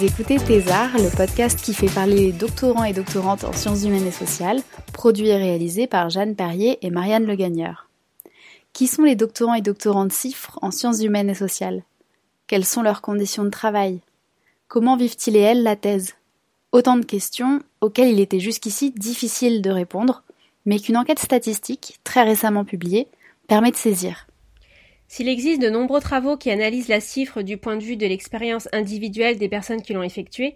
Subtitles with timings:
[0.00, 4.06] vous écoutez Thésard, le podcast qui fait parler les doctorants et doctorantes en sciences humaines
[4.06, 4.62] et sociales,
[4.94, 7.90] produit et réalisé par Jeanne Perrier et Marianne Le Gagneur.
[8.72, 11.82] Qui sont les doctorants et doctorantes CIFRE en sciences humaines et sociales?
[12.46, 14.00] Quelles sont leurs conditions de travail?
[14.68, 16.14] Comment vivent-ils et elles la thèse?
[16.72, 20.22] Autant de questions auxquelles il était jusqu'ici difficile de répondre,
[20.64, 23.06] mais qu'une enquête statistique, très récemment publiée,
[23.48, 24.26] permet de saisir.
[25.12, 28.68] S'il existe de nombreux travaux qui analysent la cifre du point de vue de l'expérience
[28.70, 30.54] individuelle des personnes qui l'ont effectuée,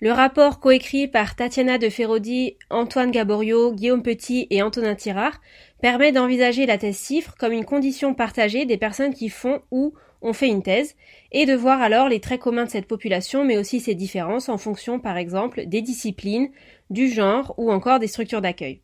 [0.00, 5.40] le rapport coécrit par Tatiana de Ferrodi, Antoine Gaborio, Guillaume Petit et Antonin Tirard
[5.80, 10.32] permet d'envisager la thèse cifre comme une condition partagée des personnes qui font ou ont
[10.32, 10.96] fait une thèse
[11.30, 14.58] et de voir alors les traits communs de cette population mais aussi ses différences en
[14.58, 16.50] fonction par exemple des disciplines,
[16.90, 18.80] du genre ou encore des structures d'accueil.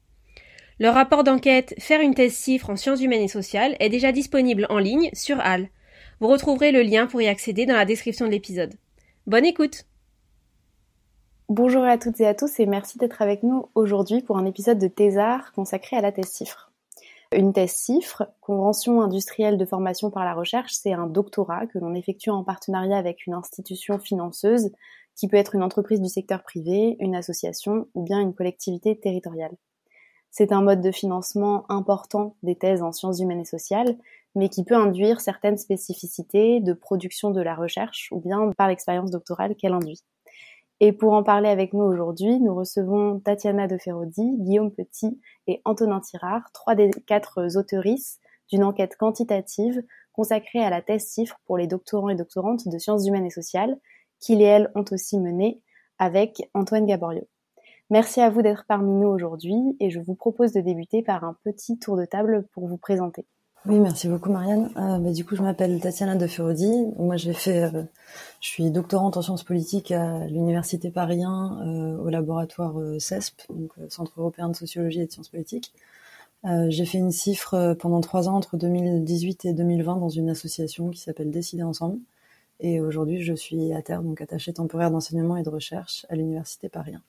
[0.80, 4.64] Le rapport d'enquête Faire une thèse cifre en sciences humaines et sociales est déjà disponible
[4.70, 5.70] en ligne sur HAL.
[6.20, 8.74] Vous retrouverez le lien pour y accéder dans la description de l'épisode.
[9.26, 9.86] Bonne écoute
[11.48, 14.78] Bonjour à toutes et à tous et merci d'être avec nous aujourd'hui pour un épisode
[14.78, 16.70] de Thésard consacré à la thèse CIFRE.
[17.32, 21.94] Une thèse CIFRE, convention industrielle de formation par la recherche, c'est un doctorat que l'on
[21.94, 24.70] effectue en partenariat avec une institution financeuse
[25.16, 29.56] qui peut être une entreprise du secteur privé, une association ou bien une collectivité territoriale.
[30.38, 33.98] C'est un mode de financement important des thèses en sciences humaines et sociales,
[34.36, 39.10] mais qui peut induire certaines spécificités de production de la recherche ou bien par l'expérience
[39.10, 40.04] doctorale qu'elle induit.
[40.78, 45.60] Et pour en parler avec nous aujourd'hui, nous recevons Tatiana de Ferrodi, Guillaume Petit et
[45.64, 49.82] Antonin Tirard, trois des quatre auteurices d'une enquête quantitative
[50.12, 53.76] consacrée à la thèse CIFRE pour les doctorants et doctorantes de sciences humaines et sociales,
[54.20, 55.60] qu'ils et elles ont aussi menée
[55.98, 57.26] avec Antoine Gaborio.
[57.90, 61.34] Merci à vous d'être parmi nous aujourd'hui et je vous propose de débuter par un
[61.42, 63.24] petit tour de table pour vous présenter.
[63.64, 64.70] Oui, merci beaucoup Marianne.
[64.76, 66.70] Euh, bah, du coup, je m'appelle Tatiana de Ferrodi.
[66.98, 67.82] Moi, j'ai fait, euh,
[68.40, 73.72] je suis doctorante en sciences politiques à l'université Paris 1 euh, au laboratoire CESP, donc
[73.88, 75.72] Centre européen de sociologie et de sciences politiques.
[76.44, 81.00] J'ai fait une cifre pendant trois ans entre 2018 et 2020 dans une association qui
[81.00, 81.98] s'appelle Décider ensemble.
[82.60, 86.68] Et aujourd'hui, je suis à terre, donc attachée temporaire d'enseignement et de recherche à l'université
[86.68, 87.02] Paris 1.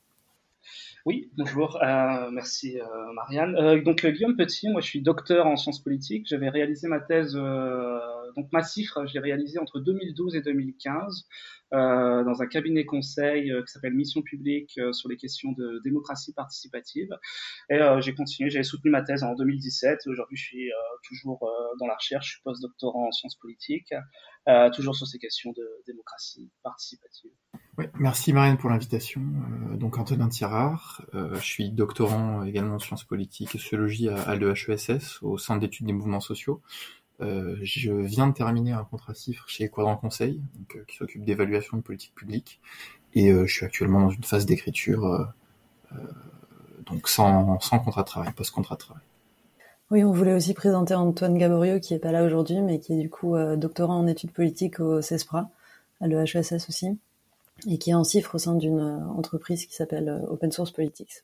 [1.06, 3.56] Oui, bonjour, euh, merci euh, Marianne.
[3.56, 6.28] Euh, donc euh, Guillaume Petit, moi je suis docteur en sciences politiques.
[6.28, 7.36] J'avais réalisé ma thèse,
[8.36, 11.28] donc ma cifre, je l'ai réalisée entre 2012 et 2015
[11.74, 15.80] euh, dans un cabinet conseil euh, qui s'appelle Mission Publique euh, sur les questions de
[15.84, 17.10] démocratie participative.
[17.70, 20.00] Et euh, j'ai continué, j'avais soutenu ma thèse en 2017.
[20.06, 20.76] et Aujourd'hui, je suis euh,
[21.08, 23.94] toujours euh, dans la recherche, je suis postdoctorant en sciences politiques,
[24.48, 27.32] euh, toujours sur ces questions de démocratie participative.
[27.78, 29.22] Oui, merci Marianne pour l'invitation.
[29.72, 34.22] Euh, donc Antonin Tirard, euh, je suis doctorant également en sciences politiques et sociologie à,
[34.24, 36.62] à l'EHESS, au Centre d'études des mouvements sociaux.
[37.22, 41.26] Euh, je viens de terminer un contrat CIFRE chez Quadrant Conseil, donc, euh, qui s'occupe
[41.26, 42.62] d'évaluation de politique publique,
[43.14, 45.26] et euh, je suis actuellement dans une phase d'écriture, euh,
[45.94, 45.98] euh,
[46.86, 49.04] donc sans, sans contrat de travail, post-contrat de travail.
[49.92, 53.02] Oui, on voulait aussi présenter Antoine Gaborio, qui est pas là aujourd'hui, mais qui est
[53.02, 55.50] du coup euh, doctorant en études politiques au CESPRA,
[56.00, 56.98] à l'EHESS aussi,
[57.68, 58.80] et qui est en cifre au sein d'une
[59.18, 61.24] entreprise qui s'appelle Open Source Politics.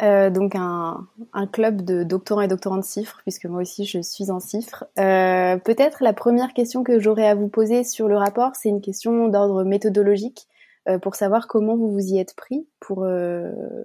[0.00, 1.08] Euh, donc un,
[1.52, 4.84] club de doctorants et doctorantes CIFRE, puisque moi aussi je suis en CIFRE.
[4.98, 8.80] Euh, Peut-être la première question que j'aurais à vous poser sur le rapport, c'est une
[8.80, 10.46] question d'ordre méthodologique,
[10.88, 13.06] euh, pour savoir comment vous vous y êtes pris pour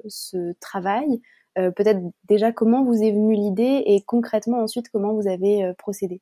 [0.07, 1.21] ce travail.
[1.55, 6.19] Peut-être déjà comment vous est venue l'idée et concrètement ensuite comment vous avez procédé.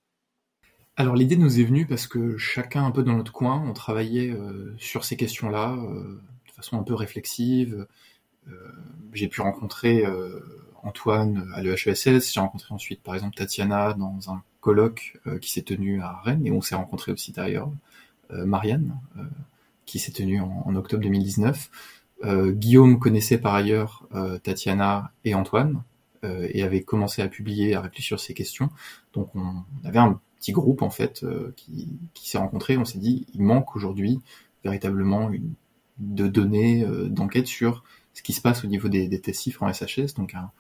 [0.98, 4.36] Alors l'idée nous est venue parce que chacun un peu dans notre coin, on travaillait
[4.78, 7.88] sur ces questions-là de façon un peu réflexive.
[8.48, 8.54] Euh,
[9.14, 10.40] j'ai pu rencontrer euh,
[10.84, 15.62] Antoine à l'EHESS, j'ai rencontré ensuite par exemple Tatiana dans un colloque euh, qui s'est
[15.62, 17.72] tenu à Rennes et on s'est rencontré aussi d'ailleurs
[18.34, 18.96] Marianne
[19.86, 21.70] qui s'est tenu en, octobre 2019.
[22.24, 24.08] Euh, Guillaume connaissait par ailleurs
[24.44, 25.84] Tatiana et Antoine
[26.24, 28.70] et avait commencé à publier, à réfléchir sur ces questions.
[29.12, 31.26] Donc on, avait un petit groupe en fait
[31.58, 32.78] qui, qui s'est rencontré.
[32.78, 34.22] On s'est dit il manque aujourd'hui
[34.64, 35.52] véritablement une,
[35.98, 40.16] de données d'enquête sur ce qui se passe au niveau des, des chiffres en SHS,
[40.16, 40.52] donc un,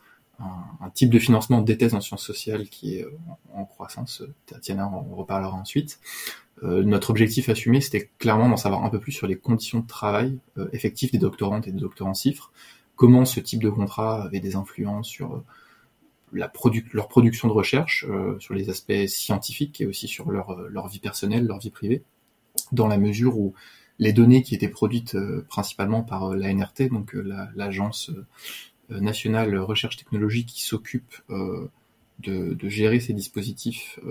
[0.95, 3.05] type de financement des thèses en sciences sociales qui est
[3.53, 4.23] en, croissance.
[4.47, 5.99] Tatiana en reparlera ensuite.
[6.63, 10.39] notre objectif assumé, c'était clairement d'en savoir un peu plus sur les conditions de travail
[10.73, 12.51] effectives des doctorantes et des doctorants CIFRE,
[12.95, 15.43] comment ce type de contrat avait des influences sur
[16.33, 16.51] la
[16.91, 18.07] leur production de recherche,
[18.39, 22.01] sur les aspects scientifiques et aussi sur leur vie personnelle, leur vie privée,
[22.71, 23.53] dans la mesure où
[24.01, 27.23] les données qui étaient produites euh, principalement par euh, la NRT, donc euh,
[27.55, 28.11] l'agence
[28.89, 31.15] nationale recherche technologique qui s'occupe
[32.19, 34.01] de, gérer ces dispositifs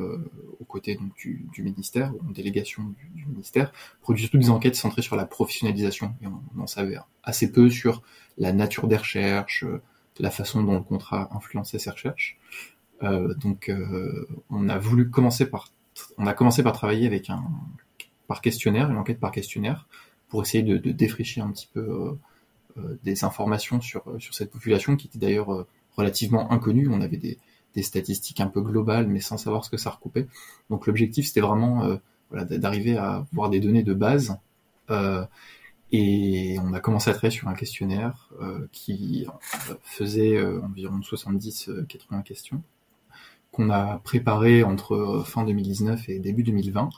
[0.58, 2.84] aux côtés du, ministère, ou en délégation
[3.14, 6.14] du, ministère, produit surtout des enquêtes centrées sur la professionnalisation.
[6.22, 8.02] Et on, en savait assez peu sur
[8.38, 9.66] la nature des recherches,
[10.18, 12.38] la façon dont le contrat influençait ces recherches.
[13.02, 13.70] donc
[14.48, 15.68] on a voulu commencer par
[16.16, 17.44] on a commencé par travailler avec un
[18.30, 19.88] par questionnaire, une enquête par questionnaire,
[20.28, 22.12] pour essayer de, défricher un petit peu euh,
[22.78, 25.66] euh, des informations sur, euh, sur cette population qui était d'ailleurs
[25.96, 26.88] relativement inconnue.
[26.88, 27.38] On avait des,
[27.82, 30.28] statistiques un peu globales, mais sans savoir ce que ça recoupait.
[30.70, 31.98] Donc l'objectif, c'était vraiment
[32.32, 34.36] d'arriver à voir des données de base.
[35.90, 38.28] et on a commencé à travailler sur un questionnaire
[38.70, 39.26] qui
[39.82, 42.62] faisait environ 70-80 questions
[43.52, 46.88] qu'on a préparé entre fin 2019 et début 2020 euh,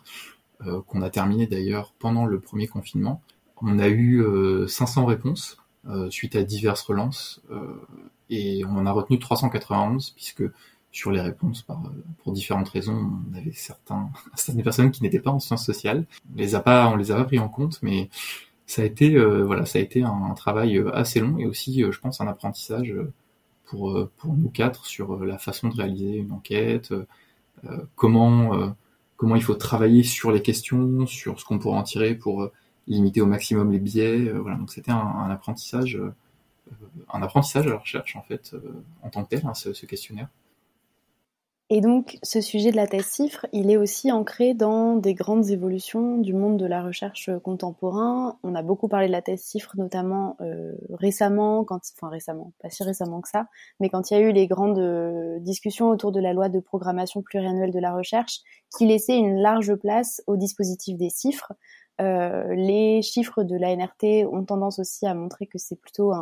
[0.87, 3.23] qu'on a terminé d'ailleurs pendant le premier confinement.
[3.63, 4.25] On a eu
[4.67, 5.57] 500 euh, réponses
[5.89, 7.41] euh, suite à diverses relances
[8.29, 10.43] et on en a retenu 391 puisque
[10.91, 11.65] sur les réponses
[12.23, 13.11] pour différentes raisons.
[13.31, 16.07] On avait certains, certaines personnes qui n'étaient pas en sciences sociales.
[16.35, 18.11] On les a pas, on les a pas pris en compte, mais
[18.67, 22.21] ça a été, voilà, ça a été un, travail assez long et aussi, je pense,
[22.21, 22.95] un apprentissage
[23.65, 26.93] pour pour nous quatre sur la façon de réaliser une enquête,
[27.97, 28.75] comment
[29.23, 32.53] comment il faut travailler sur les questions, sur ce qu'on pourrait en tirer pour euh,
[32.89, 34.29] limiter au maximum les biais.
[34.29, 36.13] Euh, voilà, donc c'était un, apprentissage, euh,
[37.09, 38.57] un apprentissage à la recherche en fait
[39.01, 40.27] en tant que tel, hein, ce, questionnaire.
[41.75, 45.49] Et donc, ce sujet de la thèse cifre, il est aussi ancré dans des grandes
[45.49, 48.37] évolutions du monde de la recherche contemporain.
[48.43, 52.69] On a beaucoup parlé de la thèse cifre, notamment euh, récemment, quand, enfin récemment, pas
[52.69, 53.47] si récemment que ça,
[53.81, 56.61] mais quand il y a eu les grandes euh, discussions autour de la loi de
[56.61, 58.41] programmation pluriannuelle de la recherche,
[58.77, 61.55] qui laissait une large place au dispositif des chiffres.
[62.03, 66.13] Euh, les chiffres de la NRT ont tendance aussi à montrer que c'est plutôt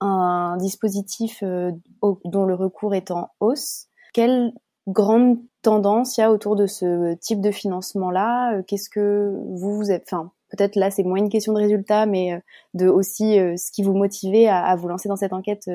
[0.00, 3.88] un dispositif dont le recours est en hausse.
[4.12, 4.52] Quelle
[4.88, 8.56] grande tendance il y a autour de ce type de financement-là?
[8.56, 12.38] Euh, Qu'est-ce que vous enfin peut-être là c'est moins une question de résultat, mais euh,
[12.74, 15.70] de aussi euh, ce qui vous motivait à, vous lancer dans cette enquête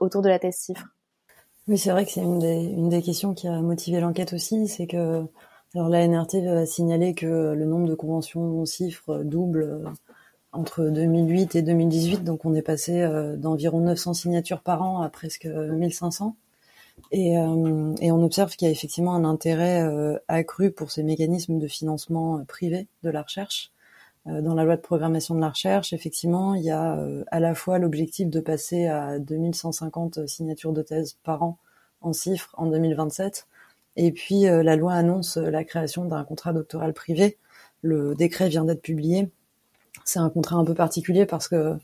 [0.00, 0.86] autour de la thèse CIFRE.
[1.68, 4.66] Oui, c'est vrai que c'est une des, une des questions qui a motivé l'enquête aussi,
[4.66, 5.24] c'est que
[5.74, 9.84] alors la NRT a signalé que le nombre de conventions CIFRE double
[10.50, 13.08] entre 2008 et 2018, donc on est passé
[13.38, 16.34] d'environ 900 signatures par an à presque 1500.
[17.12, 21.02] Et, euh, et, on observe qu'il y a effectivement un intérêt euh, accru pour ces
[21.02, 23.70] mécanismes de financement euh, privé de la recherche.
[24.26, 26.96] dans la loi de programmation de la recherche, effectivement, il y a
[27.32, 31.58] à la fois l'objectif de passer à 2150 signatures de thèse par an
[32.02, 33.48] en chiffres en 2027,
[33.96, 37.36] et puis la loi annonce la création d'un contrat doctoral privé.
[37.82, 39.28] Le décret vient d'être publié.
[40.04, 41.76] C'est un contrat un peu particulier parce que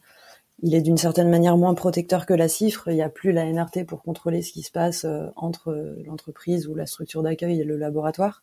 [0.62, 2.88] il est d'une certaine manière moins protecteur que la CIFRE.
[2.88, 6.66] Il n'y a plus la NRT pour contrôler ce qui se passe euh, entre l'entreprise
[6.66, 8.42] ou la structure d'accueil et le laboratoire.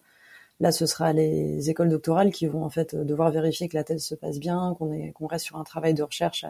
[0.62, 4.05] Là, ce sera les écoles doctorales qui vont en fait devoir vérifier que la thèse
[4.05, 6.45] se passe bien, qu'on qu'on reste sur un travail de recherche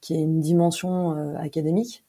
[0.00, 2.04] qui ait une dimension euh, académique.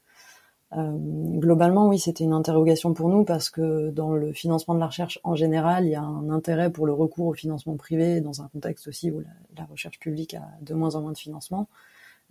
[0.73, 0.91] Euh,
[1.39, 5.19] globalement, oui, c'était une interrogation pour nous parce que dans le financement de la recherche
[5.23, 8.47] en général, il y a un intérêt pour le recours au financement privé dans un
[8.49, 9.21] contexte aussi où
[9.57, 11.67] la recherche publique a de moins en moins de financement.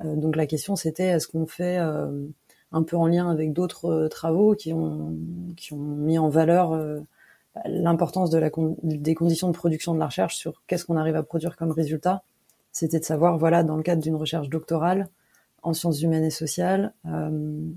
[0.03, 2.27] Euh, donc la question c'était est-ce qu'on fait euh,
[2.73, 5.17] un peu en lien avec d'autres euh, travaux qui ont,
[5.57, 6.79] qui ont mis en valeur
[7.67, 11.71] l'importance des conditions de production de la recherche sur qu'est-ce qu'on arrive à produire comme
[11.71, 12.25] résultat?
[12.73, 15.09] C'était de savoir, voilà, dans le cadre d'une recherche doctorale
[15.63, 16.93] en sciences humaines et sociales,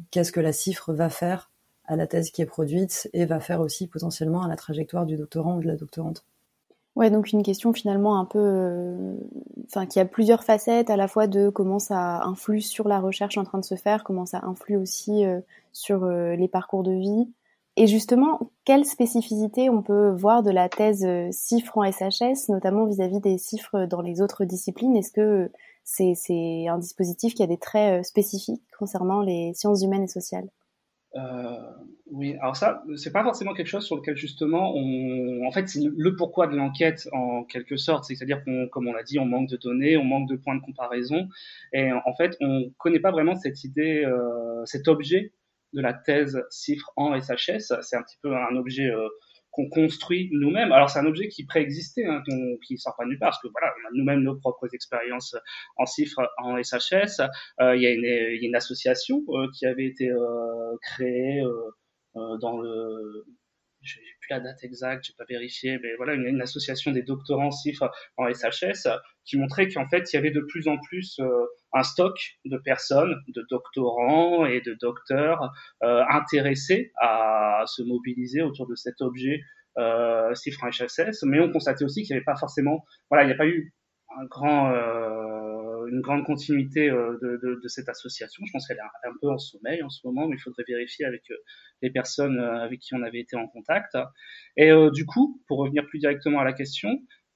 [0.10, 1.52] qu'est-ce que la CIFRE va faire
[1.86, 5.16] à la thèse qui est produite et va faire aussi potentiellement à la trajectoire du
[5.16, 6.26] doctorant ou de la doctorante.
[6.98, 9.16] Ouais, donc une question finalement un peu, euh,
[9.68, 13.38] enfin qui a plusieurs facettes, à la fois de comment ça influe sur la recherche
[13.38, 15.40] en train de se faire, comment ça influe aussi euh,
[15.74, 17.32] sur euh, les parcours de vie,
[17.76, 23.20] et justement quelle spécificité on peut voir de la thèse CIFRE en SHS, notamment vis-à-vis
[23.20, 24.96] des CIFRE dans les autres disciplines?
[24.96, 25.52] Est-ce que
[25.84, 30.50] c'est un dispositif qui a des traits spécifiques concernant les sciences humaines et sociales?
[30.50, 30.57] euh,
[32.10, 35.82] oui, alors ça, c'est pas forcément quelque chose sur lequel justement, on, en fait, c'est
[35.84, 39.50] le pourquoi de l'enquête en quelque sorte, c'est-à-dire qu'on, comme on l'a dit, on manque
[39.50, 41.28] de données, on manque de points de comparaison,
[41.74, 45.34] et en fait, on connaît pas vraiment cette idée, euh, cet objet
[45.74, 47.74] de la thèse CIFRE en SHS.
[47.82, 48.90] C'est un petit peu un objet
[49.58, 50.72] qu'on construit nous-mêmes.
[50.72, 52.22] Alors c'est un objet qui préexistait, hein,
[52.66, 55.36] qui sort pas nulle part, parce que voilà, on a nous-mêmes nos propres expériences
[55.78, 57.22] en CIFRE, en SHS.
[57.60, 61.42] Euh, il, y une, il y a une association euh, qui avait été euh, créée
[62.16, 63.26] dans le
[63.82, 67.90] j'ai plus la date exacte, j'ai pas vérifié, mais voilà, une, association des doctorants CIFRE
[68.18, 68.90] en SHS
[69.24, 71.22] qui montrait qu'en fait, il y avait de plus en plus
[71.74, 75.52] un stock de personnes, de doctorants et de docteurs
[75.84, 79.42] euh, intéressés à se mobiliser autour de cet objet
[79.78, 83.34] euh, CIFRE HSS, mais on constatait aussi qu'il n'y avait pas forcément, voilà, il n'y
[83.34, 83.74] a pas eu
[84.20, 88.44] un grand, euh, une grande continuité euh, de, de, de, cette association.
[88.46, 91.06] Je pense qu'elle est un, peu en sommeil en ce moment, mais il faudrait vérifier
[91.06, 91.36] avec euh,
[91.82, 93.98] les personnes euh, avec qui on avait été en contact.
[94.56, 96.90] Et du coup, pour revenir plus directement à la question,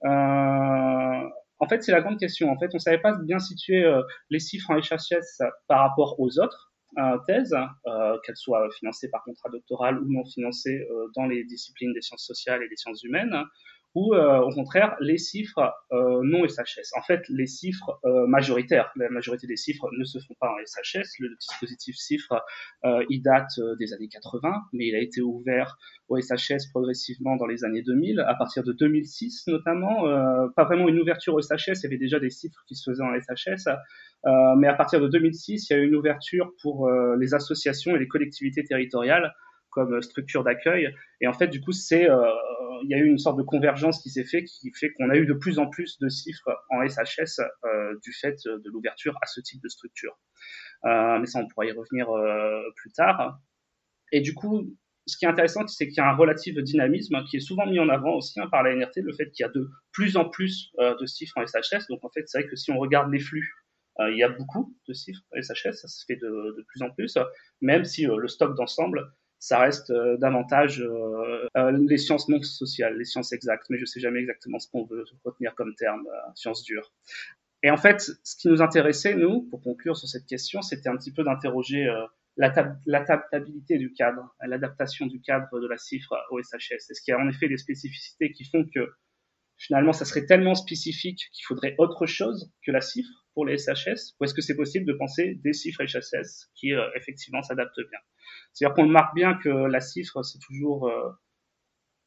[0.06, 1.30] euh,
[1.62, 2.52] en fait, c'est la grande question.
[2.52, 4.02] En fait, on savait pas bien situer euh,
[4.32, 9.24] les chiffres en HHS par rapport aux autres euh, thèses, euh, qu'elles soient financées par
[9.24, 13.36] contrat doctoral ou non financées dans les disciplines des sciences sociales et des sciences humaines
[13.94, 16.92] ou euh, au contraire les chiffres euh, non SHS.
[16.98, 20.58] En fait, les chiffres euh, majoritaires, la majorité des chiffres ne se font pas en
[20.66, 21.20] SHS.
[21.20, 22.44] Le dispositif chiffre,
[23.10, 27.64] il date des années 80, mais il a été ouvert au SHS progressivement dans les
[27.64, 30.04] années 2000, à partir de 2006 notamment.
[30.56, 33.04] pas vraiment une ouverture au SHS, il y avait déjà des chiffres qui se faisaient
[33.04, 33.70] en SHS,
[34.58, 38.00] mais à partir de 2006, il y a eu une ouverture pour les associations et
[38.00, 39.34] les collectivités territoriales
[39.72, 40.94] comme structure d'accueil.
[41.22, 42.08] Et en fait, du coup, c'est
[42.84, 45.16] il y a eu une sorte de convergence qui s'est fait, qui fait qu'on a
[45.16, 49.26] eu de plus en plus de chiffres en SHS euh, du fait de l'ouverture à
[49.28, 50.18] ce type de structure.
[50.86, 53.40] Euh, mais ça, on pourra y revenir euh, plus tard.
[54.12, 54.68] Et du coup,
[55.08, 57.80] ce qui est intéressant, c'est qu'il y a un relatif dynamisme qui est souvent mis
[57.80, 60.30] en avant aussi hein, par la NRT, le fait qu'il y a de plus en
[60.30, 61.88] plus euh, de chiffres en SHS.
[61.90, 63.52] Donc en fait, c'est vrai que si on regarde les flux,
[64.00, 66.92] euh, il y a beaucoup de chiffres en SHS, ça se fait de, plus en
[66.92, 67.18] plus,
[67.62, 72.42] même si euh, le stock d'ensemble ça reste euh, davantage euh, euh, les sciences non
[72.44, 76.08] sociales, les sciences exactes, mais je sais jamais exactement ce qu'on veut retenir comme terme,
[76.36, 76.94] sciences dures.
[77.64, 80.96] Et en fait, ce qui nous intéressait, nous, pour conclure sur cette question, c'était un
[80.96, 81.92] petit peu d'interroger
[82.38, 86.90] l'adaptabilité du cadre, l'adaptation du cadre de la CIFRE au SHS.
[86.90, 88.94] Est-ce qu'il y a en effet des spécificités qui font que
[89.58, 94.16] finalement ça serait tellement spécifique qu'il faudrait autre chose que la CIFRE pour les SHS
[94.20, 98.00] Ou est-ce que c'est possible de penser des CIFRE HSS qui effectivement s'adaptent bien?
[98.54, 101.10] C'est-à-dire qu'on marque bien que la cifre, c'est toujours, euh,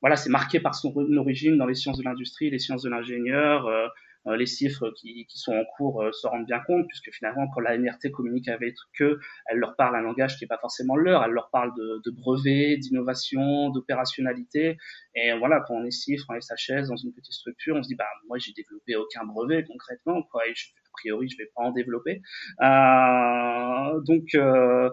[0.01, 3.67] voilà, c'est marqué par son origine dans les sciences de l'industrie, les sciences de l'ingénieur.
[3.67, 3.87] Euh,
[4.27, 7.77] euh, les chiffres qui, sont en cours se rendent bien compte, puisque finalement, quand la
[7.77, 11.33] MRT communique avec eux, elle leur parle un langage qui n'est pas forcément leur, elle
[11.33, 14.79] leur parle de, brevets, d'innovation, d'opérationnalité.
[15.15, 17.97] Et voilà, quand on est chiffre en SHS dans une petite structure, on se dit,
[17.97, 21.73] bah moi j'ai développé aucun brevet concrètement, quoi, et je, priori je vais pas en
[21.73, 22.23] développer.
[22.63, 24.91] Euh, donc euh,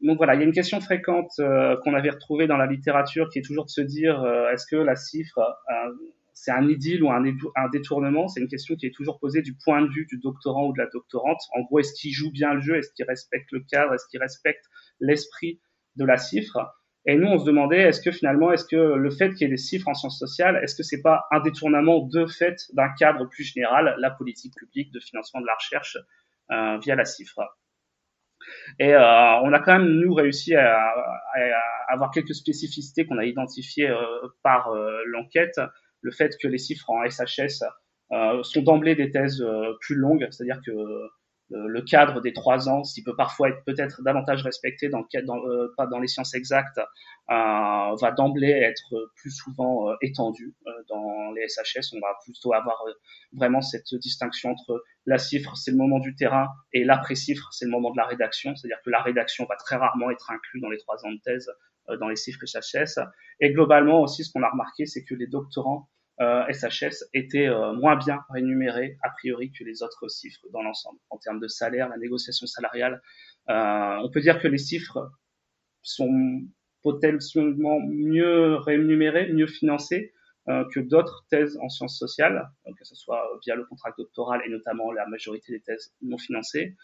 [0.00, 3.28] donc voilà, il y a une question fréquente euh, qu'on avait retrouvée dans la littérature
[3.28, 5.40] qui est toujours de se dire est-ce que la cifre
[6.32, 8.28] c'est un idylle ou un, un détournement?
[8.28, 10.78] C'est une question qui est toujours posée du point de vue du doctorant ou de
[10.78, 11.40] la doctorante.
[11.54, 12.76] En gros, est-ce qu'il joue bien le jeu?
[12.76, 13.92] Est-ce qu'il respecte le cadre?
[13.92, 14.64] Est-ce qu'il respecte
[15.00, 15.60] l'esprit
[15.96, 16.79] de la cifre?
[17.06, 19.54] Et nous, on se demandait est-ce que finalement, est-ce que le fait qu'il y ait
[19.54, 23.26] des chiffres en sciences sociales, est-ce que c'est pas un détournement de fait d'un cadre
[23.26, 25.96] plus général, la politique publique de financement de la recherche
[26.82, 27.40] via la cifre?
[28.78, 33.24] Et euh, on a quand même, nous, réussi à, à, avoir quelques spécificités qu'on a
[33.24, 35.60] identifiées euh, par euh, l'enquête.
[36.02, 37.62] Le fait que les chiffres en SHS
[38.42, 39.44] sont d'emblée des thèses
[39.82, 40.72] plus longues, c'est-à-dire que
[41.50, 45.86] le cadre des trois ans, s'il peut parfois être peut-être davantage respecté dans, euh, pas
[45.86, 46.84] dans les sciences exactes, euh,
[47.28, 50.54] va d'emblée être plus souvent euh, étendu
[50.88, 51.94] dans les SHS.
[51.94, 52.82] On va plutôt avoir
[53.32, 57.70] vraiment cette distinction entre la cifre, c'est le moment du terrain, et l'après-cifre, c'est le
[57.70, 58.54] moment de la rédaction.
[58.54, 61.50] C'est-à-dire que la rédaction va très rarement être inclue dans les trois ans de thèse
[61.98, 63.00] dans les chiffres SHS.
[63.40, 67.72] Et globalement aussi, ce qu'on a remarqué, c'est que les doctorants euh, SHS était euh,
[67.72, 70.98] moins bien rémunéré a priori que les autres chiffres dans l'ensemble.
[71.10, 73.00] En termes de salaire, la négociation salariale,
[73.48, 75.10] euh, on peut dire que les chiffres
[75.82, 76.42] sont
[76.82, 80.12] potentiellement mieux rémunérés, mieux financés
[80.74, 84.90] que d'autres thèses en sciences sociales, que ce soit via le contrat doctoral et notamment
[84.90, 86.74] la majorité des thèses non financées.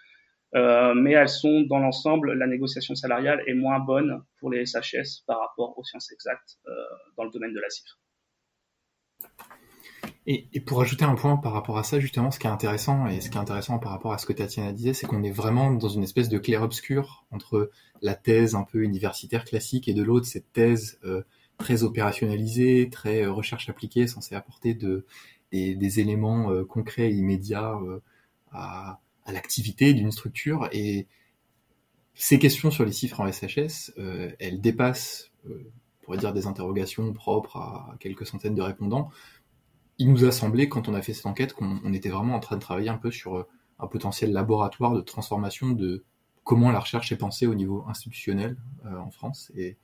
[0.54, 5.24] Euh, mais elles sont dans l'ensemble, la négociation salariale est moins bonne pour les SHS
[5.26, 6.72] par rapport aux sciences exactes euh,
[7.16, 7.98] dans le domaine de la cifre.
[10.28, 13.20] Et, pour ajouter un point par rapport à ça, justement, ce qui est intéressant, et
[13.20, 15.70] ce qui est intéressant par rapport à ce que Tatiana disait, c'est qu'on est vraiment
[15.70, 17.70] dans une espèce de clair-obscur entre
[18.02, 21.22] la thèse un peu universitaire classique et de l'autre, cette thèse euh,
[21.58, 25.06] très opérationnalisée, très euh, recherche appliquée, censée apporter de,
[25.52, 27.78] des, éléments euh, concrets et immédiats
[28.50, 30.68] à, l'activité d'une structure.
[30.72, 31.06] Et
[32.14, 33.92] ces questions sur les chiffres en SHS,
[34.40, 35.30] elles dépassent,
[36.06, 39.10] pourrait dire, des interrogations propres à quelques centaines de répondants.
[39.98, 42.56] Il nous a semblé, quand on a fait cette enquête, qu'on était vraiment en train
[42.56, 43.46] de travailler un peu sur
[43.78, 46.04] un potentiel laboratoire de transformation de
[46.44, 49.50] comment la recherche est pensée au niveau institutionnel en France.
[49.56, 49.76] Et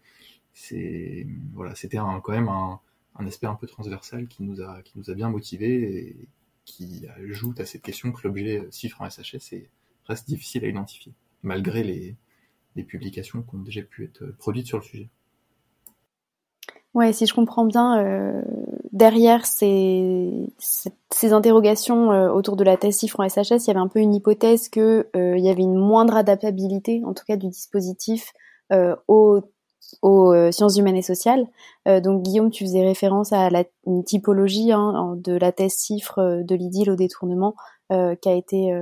[0.54, 2.80] c'est voilà, c'était quand même un,
[3.26, 6.28] aspect un peu transversal qui nous a qui nous a bien motivé et
[6.64, 9.70] qui ajoute à cette question que l'objet chiffre en SHS est,
[10.04, 11.12] reste difficile à identifier
[11.42, 15.08] malgré les publications qui ont déjà pu être produites sur le sujet.
[16.94, 18.42] Ouais, si je comprends bien, euh,
[18.92, 23.80] derrière ces, ces, interrogations euh, autour de la thèse chiffre en SHS, il y avait
[23.80, 27.36] un peu une hypothèse que euh, il y avait une moindre adaptabilité, en tout cas
[27.36, 28.32] du dispositif,
[29.08, 29.42] aux
[30.00, 31.46] aux euh, sciences humaines et sociales.
[31.86, 36.18] Euh, donc Guillaume, tu faisais référence à la, une typologie hein, de la thèse cifre
[36.18, 37.54] euh, de l'idylle au détournement
[38.22, 38.72] qui a été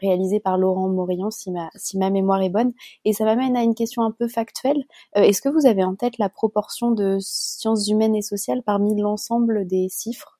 [0.00, 2.72] réalisée par Laurent Morillon, si ma, si ma mémoire est bonne.
[3.04, 4.82] Et ça m'amène à une question un peu factuelle.
[5.14, 9.66] Est-ce que vous avez en tête la proportion de sciences humaines et sociales parmi l'ensemble
[9.66, 10.38] des chiffres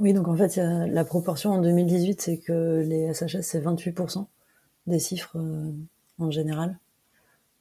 [0.00, 4.24] Oui, donc en fait, la proportion en 2018, c'est que les SHS, c'est 28%
[4.86, 5.36] des chiffres
[6.18, 6.78] en général.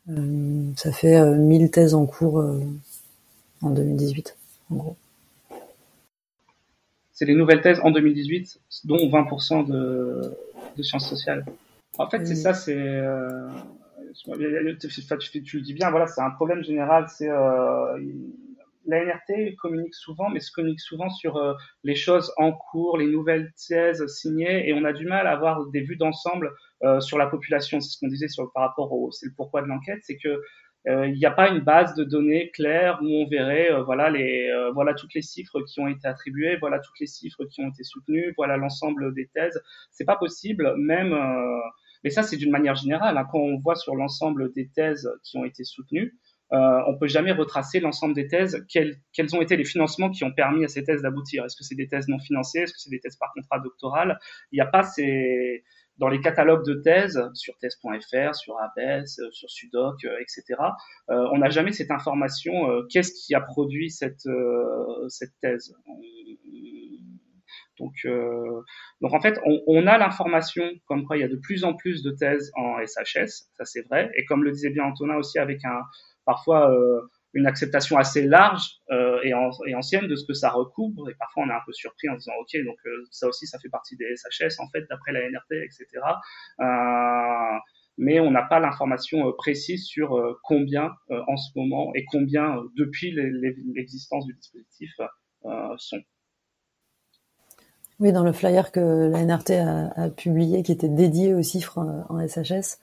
[0.09, 2.59] Euh, ça fait 1000 euh, thèses en cours euh,
[3.61, 4.37] en 2018,
[4.71, 4.97] en gros.
[7.11, 10.33] C'est les nouvelles thèses en 2018, dont 20% de,
[10.77, 11.45] de sciences sociales.
[11.97, 13.49] En fait, c'est ça, c'est euh,
[14.13, 17.07] tu, tu, le dis bien, voilà, c'est un problème général.
[17.09, 17.97] C'est euh,
[18.87, 23.07] la NRT communique souvent, mais se communique souvent sur euh, les choses en cours, les
[23.07, 26.51] nouvelles thèses signées, et on a du mal à avoir des vues d'ensemble
[26.83, 27.79] euh, sur la population.
[27.79, 30.41] C'est ce qu'on disait sur, par rapport au, c'est le pourquoi de l'enquête, c'est que
[30.87, 34.51] euh, il n'y a pas une base de données claire où on verrait, voilà les,
[34.75, 37.83] voilà toutes les chiffres qui ont été attribués, voilà toutes les chiffres qui ont été
[37.83, 39.59] soutenus, voilà l'ensemble des thèses.
[39.89, 41.17] C'est pas possible, même.
[42.03, 43.17] mais ça, c'est d'une manière générale.
[43.17, 46.13] Hein, quand on voit sur l'ensemble des thèses qui ont été soutenues,
[46.53, 50.23] euh, on peut jamais retracer l'ensemble des thèses, quels, quels, ont été les financements qui
[50.23, 51.43] ont permis à ces thèses d'aboutir?
[51.45, 52.59] Est-ce que c'est des thèses non financées?
[52.59, 54.19] Est-ce que c'est des thèses par contrat doctoral?
[54.51, 55.63] Il n'y a pas ces
[55.97, 60.59] dans les catalogues de thèses sur thèse.fr, sur ABES, sur Sudoc, euh, etc.
[61.09, 62.69] Euh, on n'a jamais cette information.
[62.69, 64.27] Euh, qu'est-ce qui a produit cette
[65.41, 65.73] thèse
[67.77, 68.07] donc,
[69.01, 71.73] donc en fait, on, on a l'information comme quoi il y a de plus en
[71.73, 74.09] plus de thèses en SHS, ça c'est vrai.
[74.15, 75.81] Et comme le disait bien Antonin aussi avec un,
[76.25, 77.01] parfois euh,
[77.33, 79.33] une acceptation assez large euh, et,
[79.75, 81.09] ancienne de ce que ça recouvre.
[81.09, 83.59] Et parfois, on est un peu surpris en disant, OK, donc euh, ça aussi, ça
[83.59, 85.85] fait partie des SHS, en fait, d'après la NRT, etc.
[87.97, 93.15] Mais on n'a pas l'information précise sur combien en ce moment et combien depuis
[93.73, 94.91] l'existence du dispositif
[95.77, 96.01] sont.
[98.01, 99.51] Oui, dans le flyer que la NRT
[99.95, 102.79] a, publié, qui était dédié aux chiffres en SHS,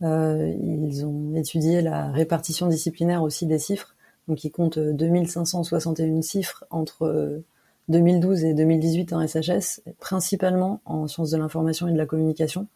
[0.00, 3.94] ils ont étudié la répartition disciplinaire aussi des chiffres.
[4.28, 7.42] Donc ils comptent 2561 chiffres entre
[7.88, 12.66] 2012 et 2018 en SHS, principalement en sciences de l'information et de la communication,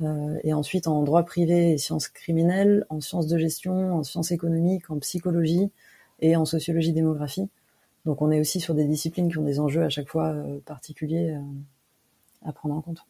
[0.00, 4.30] euh, et ensuite en droit privé et sciences criminelles, en sciences de gestion, en sciences
[4.30, 5.70] économiques, en psychologie
[6.20, 7.48] et en sociologie démographie.
[8.04, 10.60] Donc on est aussi sur des disciplines qui ont des enjeux à chaque fois euh,
[10.64, 11.36] particuliers
[12.44, 13.04] à prendre en compte.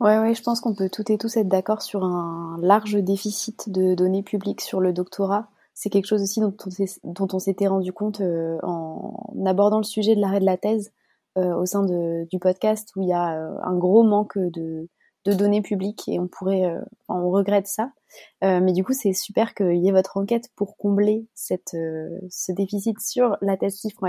[0.00, 3.68] Ouais, ouais, je pense qu'on peut toutes et tous être d'accord sur un large déficit
[3.68, 5.48] de données publiques sur le doctorat.
[5.74, 10.20] C'est quelque chose aussi dont on s'était rendu compte euh, en abordant le sujet de
[10.20, 10.92] l'arrêt de la thèse
[11.36, 14.88] euh, au sein de, du podcast où il y a euh, un gros manque de,
[15.26, 16.74] données publiques et on pourrait,
[17.10, 17.92] on regrette ça.
[18.40, 23.36] mais du coup, c'est super qu'il y ait votre enquête pour combler ce déficit sur
[23.42, 24.06] la thèse CIFRE.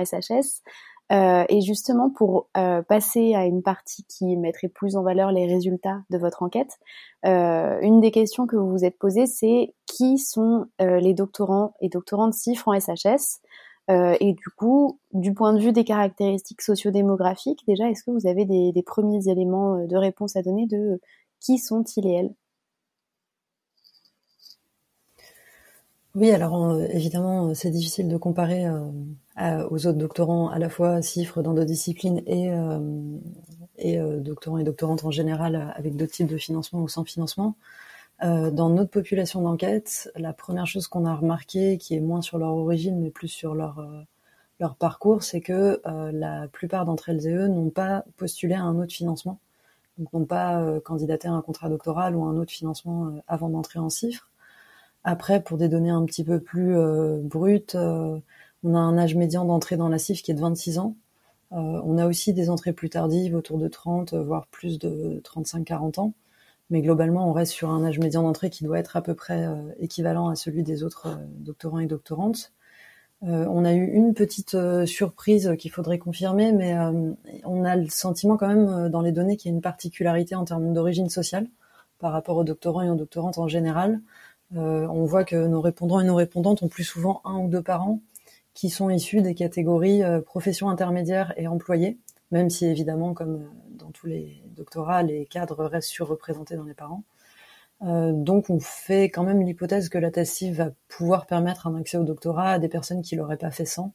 [1.11, 5.47] Euh, et justement, pour euh, passer à une partie qui mettrait plus en valeur les
[5.47, 6.77] résultats de votre enquête,
[7.25, 11.73] euh, une des questions que vous vous êtes posées, c'est qui sont euh, les doctorants
[11.81, 13.41] et doctorantes CIFRE en SHS
[13.89, 18.27] euh, Et du coup, du point de vue des caractéristiques sociodémographiques, déjà, est-ce que vous
[18.27, 21.01] avez des, des, premiers éléments de réponse à donner de
[21.39, 22.33] qui sont-ils et elles?
[26.15, 28.65] Oui, alors évidemment, c'est difficile de comparer
[29.69, 32.79] aux autres doctorants, à la fois CIFRE dans d'autres disciplines et, euh,
[33.85, 37.55] euh, doctorants et doctorantes en général avec d'autres types de financement ou sans financement.
[38.23, 42.37] Euh, dans notre population d'enquête, la première chose qu'on a remarqué, qui est moins sur
[42.37, 43.81] leur origine mais plus sur leur
[44.59, 48.77] leur parcours, c'est que la plupart d'entre elles et eux n'ont pas postulé à un
[48.77, 49.39] autre financement,
[49.97, 53.79] donc n'ont pas candidaté à un contrat doctoral ou à un autre financement avant d'entrer
[53.79, 54.29] en CIFRE.
[55.05, 56.75] Après, pour des données un petit peu plus
[57.21, 57.77] brutes,
[58.63, 60.95] on a un âge médian d'entrée dans la CIF qui est de 26 ans.
[61.51, 65.99] Euh, on a aussi des entrées plus tardives, autour de 30, voire plus de 35-40
[65.99, 66.13] ans.
[66.69, 69.47] Mais globalement, on reste sur un âge médian d'entrée qui doit être à peu près
[69.79, 71.07] équivalent à celui des autres
[71.39, 72.53] doctorants et doctorantes.
[73.21, 76.75] on a eu une petite surprise qu'il faudrait confirmer, mais
[77.43, 80.45] on a le sentiment quand même dans les données qu'il y a une particularité en
[80.45, 81.47] termes d'origine sociale
[81.97, 83.99] par rapport aux doctorants et aux doctorantes en général.
[84.53, 87.99] on voit que nos répondants et nos répondantes ont plus souvent un ou deux parents
[88.59, 91.97] qui sont issus des catégories euh, professions intermédiaires et employés,
[92.31, 96.73] même si évidemment, comme euh, dans tous les doctorats, les cadres restent surreprésentés dans les
[96.73, 97.05] parents.
[97.83, 101.95] Euh, donc on fait quand même l'hypothèse que la thèse va pouvoir permettre un accès
[101.95, 103.93] au doctorat à des personnes qui l'auraient pas fait sans,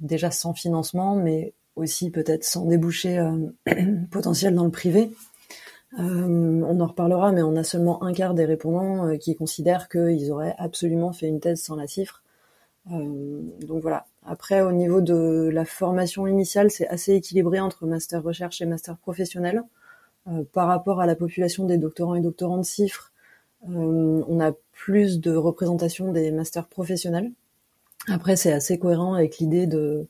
[0.00, 3.18] déjà sans financement, mais aussi peut-être sans débouché
[4.10, 5.10] potentiel dans le privé.
[5.96, 10.54] on en reparlera, mais on a seulement un quart des répondants qui considèrent qu'ils auraient
[10.58, 12.21] absolument fait une thèse sans la cifre.
[12.90, 14.06] Euh, donc voilà.
[14.24, 18.96] Après, au niveau de la formation initiale, c'est assez équilibré entre master recherche et master
[18.96, 19.62] professionnel.
[20.28, 23.12] Euh, par rapport à la population des doctorants et doctorantes CIFRE,
[23.68, 27.32] euh, on a plus de représentation des masters professionnels.
[28.08, 30.06] Après, c'est assez cohérent avec l'idée de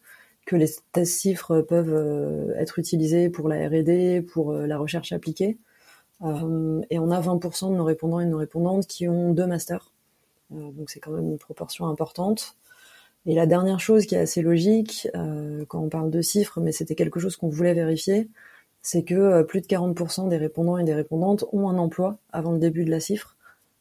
[0.46, 5.56] que les thèses CIFRE peuvent être utilisées pour la R&D, pour la recherche appliquée.
[6.20, 9.92] et on a 20% de nos répondants et de nos répondantes qui ont deux masters.
[10.50, 12.56] donc c'est quand même une proportion importante.
[13.26, 16.72] Et la dernière chose qui est assez logique, euh, quand on parle de chiffres, mais
[16.72, 18.28] c'était quelque chose qu'on voulait vérifier,
[18.82, 22.52] c'est que euh, plus de 40% des répondants et des répondantes ont un emploi avant
[22.52, 23.37] le début de la cifre,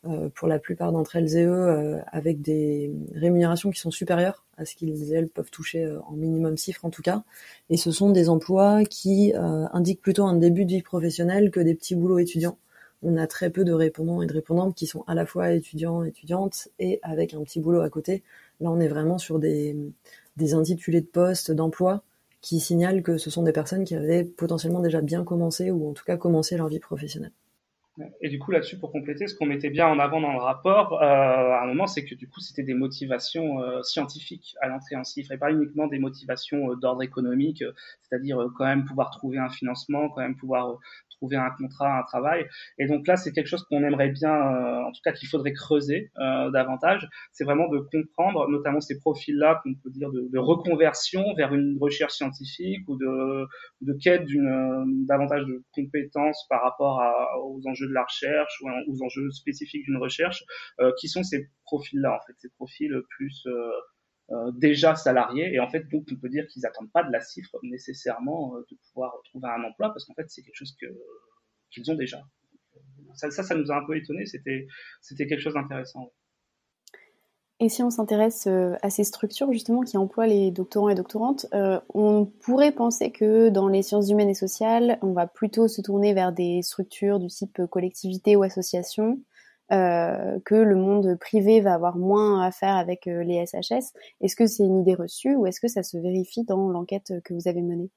[0.05, 4.65] euh, pour la plupart d'entre elles et eux, avec des rémunérations qui sont supérieures à
[4.65, 7.23] ce qu'ils elles peuvent toucher en minimum cifre en tout cas.
[7.71, 11.75] Et ce sont des emplois qui indiquent plutôt un début de vie professionnelle que des
[11.75, 12.57] petits boulots étudiants.
[13.03, 16.03] On a très peu de répondants et de répondantes qui sont à la fois étudiants,
[16.03, 18.21] étudiantes et avec un petit boulot à côté,
[18.61, 19.75] Là, on est vraiment sur des,
[20.53, 22.03] intitulés de poste, d'emploi,
[22.41, 25.93] qui signalent que ce sont des personnes qui avaient potentiellement déjà bien commencé ou en
[25.93, 27.33] tout cas commencé leur vie professionnelle.
[28.21, 31.01] Et du coup, là-dessus, pour compléter, ce qu'on mettait bien en avant dans le rapport,
[31.01, 34.95] euh, à un moment, c'est que du coup, c'était des motivations euh, scientifiques à l'entrée
[34.95, 37.63] en CIFRE et pas uniquement des motivations euh, d'ordre économique,
[38.01, 40.77] c'est-à-dire quand même pouvoir trouver un financement, quand même pouvoir
[41.09, 42.47] trouver un contrat, un travail.
[42.77, 46.11] Et donc là, c'est quelque chose qu'on aimerait bien, en tout cas qu'il faudrait creuser
[46.17, 47.07] davantage.
[47.31, 52.13] C'est vraiment de comprendre, notamment ces profils-là, qu'on peut dire de, reconversion vers une recherche
[52.13, 56.99] scientifique ou de, quête d'une davantage de compétences par rapport
[57.43, 60.43] aux enjeux de la recherche ou aux enjeux spécifiques d'une recherche,
[60.99, 63.45] qui sont ces profils-là en fait, ces profils plus
[64.31, 67.19] euh, déjà salariés et en fait donc on peut dire qu'ils attendent pas de la
[67.19, 70.85] cifre nécessairement euh, de pouvoir trouver un emploi parce qu'en fait c'est quelque chose que
[71.69, 72.23] qu'ils ont déjà.
[73.15, 74.25] Ça, ça, ça, nous a un peu étonné.
[74.25, 74.67] C'était
[75.01, 76.13] c'était quelque chose d'intéressant.
[77.61, 81.45] Et si on s'intéresse euh, à ces structures justement qui emploient les doctorants et doctorantes,
[81.93, 86.13] on pourrait penser que dans les sciences humaines et sociales, on va plutôt se tourner
[86.13, 89.19] vers des structures du type collectivité ou association,
[89.71, 93.93] euh, que le monde privé va avoir moins à faire avec euh, les SHS.
[94.19, 97.33] Est-ce que c'est une idée reçue ou est-ce que ça se vérifie dans l'enquête que
[97.33, 97.89] vous avez menée?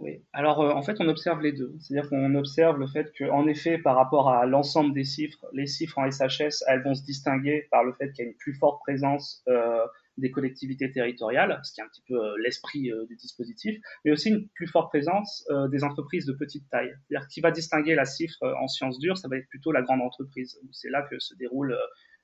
[0.00, 0.22] Oui.
[0.32, 1.74] Alors euh, en fait, on observe les deux.
[1.78, 5.98] C'est-à-dire qu'on observe le fait qu'en effet, par rapport à l'ensemble des chiffres, les chiffres
[5.98, 8.80] en SHS, elles vont se distinguer par le fait qu'il y a une plus forte
[8.80, 9.84] présence euh,
[10.16, 14.30] des collectivités territoriales, ce qui est un petit peu euh, l'esprit du dispositif, mais aussi
[14.30, 16.92] une plus forte présence des entreprises de petite taille.
[17.08, 20.00] C'est-à-dire qui va distinguer la cifre en sciences dures, ça va être plutôt la grande
[20.00, 20.58] entreprise.
[20.72, 21.76] C'est là que se déroule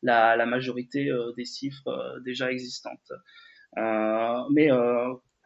[0.03, 3.13] la, la majorité des chiffres déjà existantes.
[3.77, 4.71] mais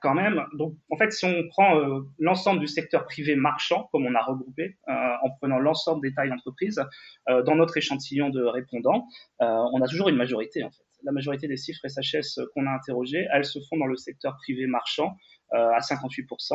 [0.00, 0.44] quand même.
[0.54, 1.78] Donc, en fait, si on prend
[2.18, 6.82] l'ensemble du secteur privé marchand, comme on a regroupé, en prenant l'ensemble des tailles d'entreprise,
[7.28, 9.06] dans notre échantillon de répondants,
[9.40, 13.26] on a toujours une majorité, en fait la majorité des chiffres SHS qu'on a interrogés,
[13.32, 15.16] elles se font dans le secteur privé marchand
[15.52, 16.54] euh, à 58%.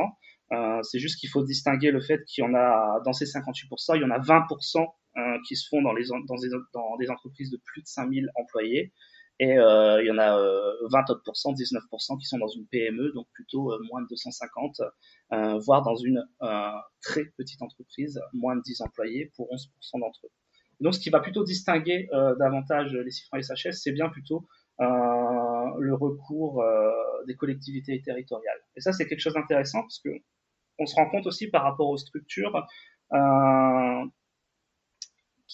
[0.52, 3.96] Euh, c'est juste qu'il faut distinguer le fait qu'il y en a, dans ces 58%,
[3.96, 4.86] il y en a 20%
[5.18, 8.94] euh, qui se font dans, dans des entreprises de plus de 5000 employés.
[9.40, 13.28] Et euh, il y en a 20 autres 19% qui sont dans une PME, donc
[13.34, 14.82] plutôt moins de 250,
[15.60, 16.26] voire dans une
[17.02, 20.32] très petite entreprise, moins de 10 employés pour 11% d'entre eux.
[20.82, 24.46] Donc, ce qui va plutôt distinguer euh, davantage les chiffres SHS, c'est bien plutôt
[24.82, 24.86] euh,
[25.80, 26.92] le recours euh,
[27.28, 28.60] des collectivités territoriales.
[28.76, 30.10] Et ça, c'est quelque chose d'intéressant parce que
[30.78, 32.66] on se rend compte aussi par rapport aux structures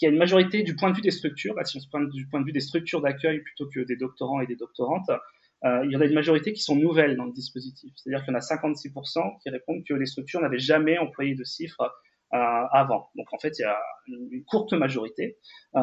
[0.02, 2.02] qu'il y a une majorité du point de vue des structures, si on se prend
[2.02, 5.12] du point de vue des structures d'accueil plutôt que des doctorants et des doctorantes,
[5.64, 7.94] euh, il y en a une majorité qui sont nouvelles dans le dispositif.
[7.96, 11.44] C'est-à-dire qu'il y en a 56% qui répondent que les structures n'avaient jamais employé de
[11.44, 11.84] chiffres
[12.34, 12.38] euh,
[12.72, 13.12] avant.
[13.16, 15.38] Donc en fait, il y a une courte majorité,
[15.76, 15.80] euh,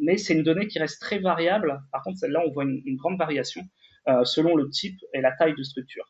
[0.00, 1.80] mais c'est une donnée qui reste très variable.
[1.92, 3.62] Par contre, celle-là, on voit une, grande variation
[4.24, 6.04] selon le type et la taille de structure.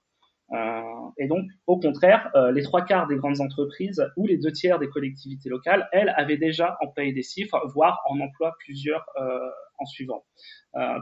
[0.55, 0.83] Euh,
[1.19, 4.79] et donc, au contraire, euh, les trois quarts des grandes entreprises ou les deux tiers
[4.79, 9.39] des collectivités locales, elles, avaient déjà employé des chiffres, voire en emploient plusieurs euh,
[9.79, 10.25] en suivant,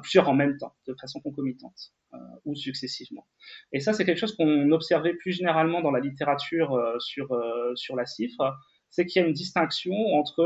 [0.00, 1.92] plusieurs en même temps, de façon concomitante
[2.46, 3.26] ou successivement.
[3.70, 7.38] Et ça, c'est quelque chose qu'on observait plus généralement dans la littérature sur,
[7.74, 8.54] sur la cifre,
[8.88, 10.42] c'est qu'il y a une distinction entre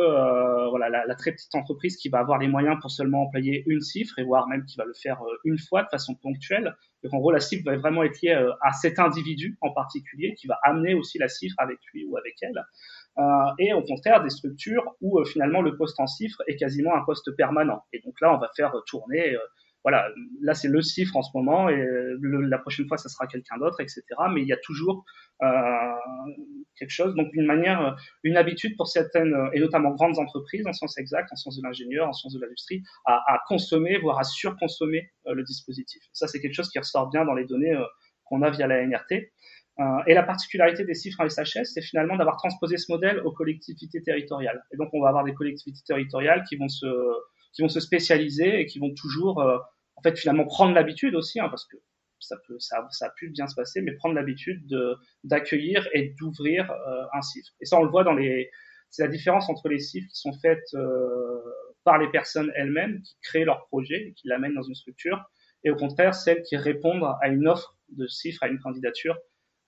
[0.70, 4.18] voilà, la, très petite entreprise qui va avoir les moyens pour seulement employer une cifre
[4.18, 6.74] et voire même qui va le faire une fois de façon ponctuelle.
[7.06, 10.34] Donc en gros, la cible va vraiment être liée euh, à cet individu en particulier
[10.34, 12.64] qui va amener aussi la cifre avec lui ou avec elle.
[13.58, 17.30] et au contraire, des structures où finalement le poste en cifre est quasiment un poste
[17.36, 17.84] permanent.
[17.92, 19.36] Et donc là, on va faire tourner
[19.86, 20.08] voilà,
[20.42, 21.80] là c'est le chiffre en ce moment et
[22.20, 24.02] la prochaine fois ça sera quelqu'un d'autre, etc.
[24.32, 25.04] Mais il y a toujours
[25.42, 25.46] euh,
[26.78, 30.98] quelque chose, donc une manière, une habitude pour certaines et notamment grandes entreprises en sciences
[30.98, 35.34] exactes, en sciences de l'ingénieur, en sciences de l'industrie, à, consommer, voire à surconsommer euh,
[35.34, 36.02] le dispositif.
[36.12, 37.84] Ça c'est quelque chose qui ressort bien dans les données euh,
[38.24, 39.30] qu'on a via la NRT.
[39.78, 43.32] Euh, et la particularité des chiffres en SHS, c'est finalement d'avoir transposé ce modèle aux
[43.32, 44.62] collectivités territoriales.
[44.72, 46.86] Et donc on va avoir des collectivités territoriales qui vont se
[47.52, 51.48] qui vont se spécialiser et qui vont toujours en fait finalement prendre l'habitude aussi, hein,
[51.48, 51.76] parce que
[52.20, 56.14] ça peut, ça, ça a pu bien se passer, mais prendre l'habitude de d'accueillir et
[56.18, 57.46] d'ouvrir euh, un CIF.
[57.60, 58.50] Et ça, on le voit dans les,
[58.90, 61.42] c'est la différence entre les CIF qui sont faites euh,
[61.84, 65.24] par les personnes elles-mêmes, qui créent leur projet et qui l'amènent dans une structure,
[65.64, 69.16] et au contraire celles qui répondent à une offre de CIF, à une candidature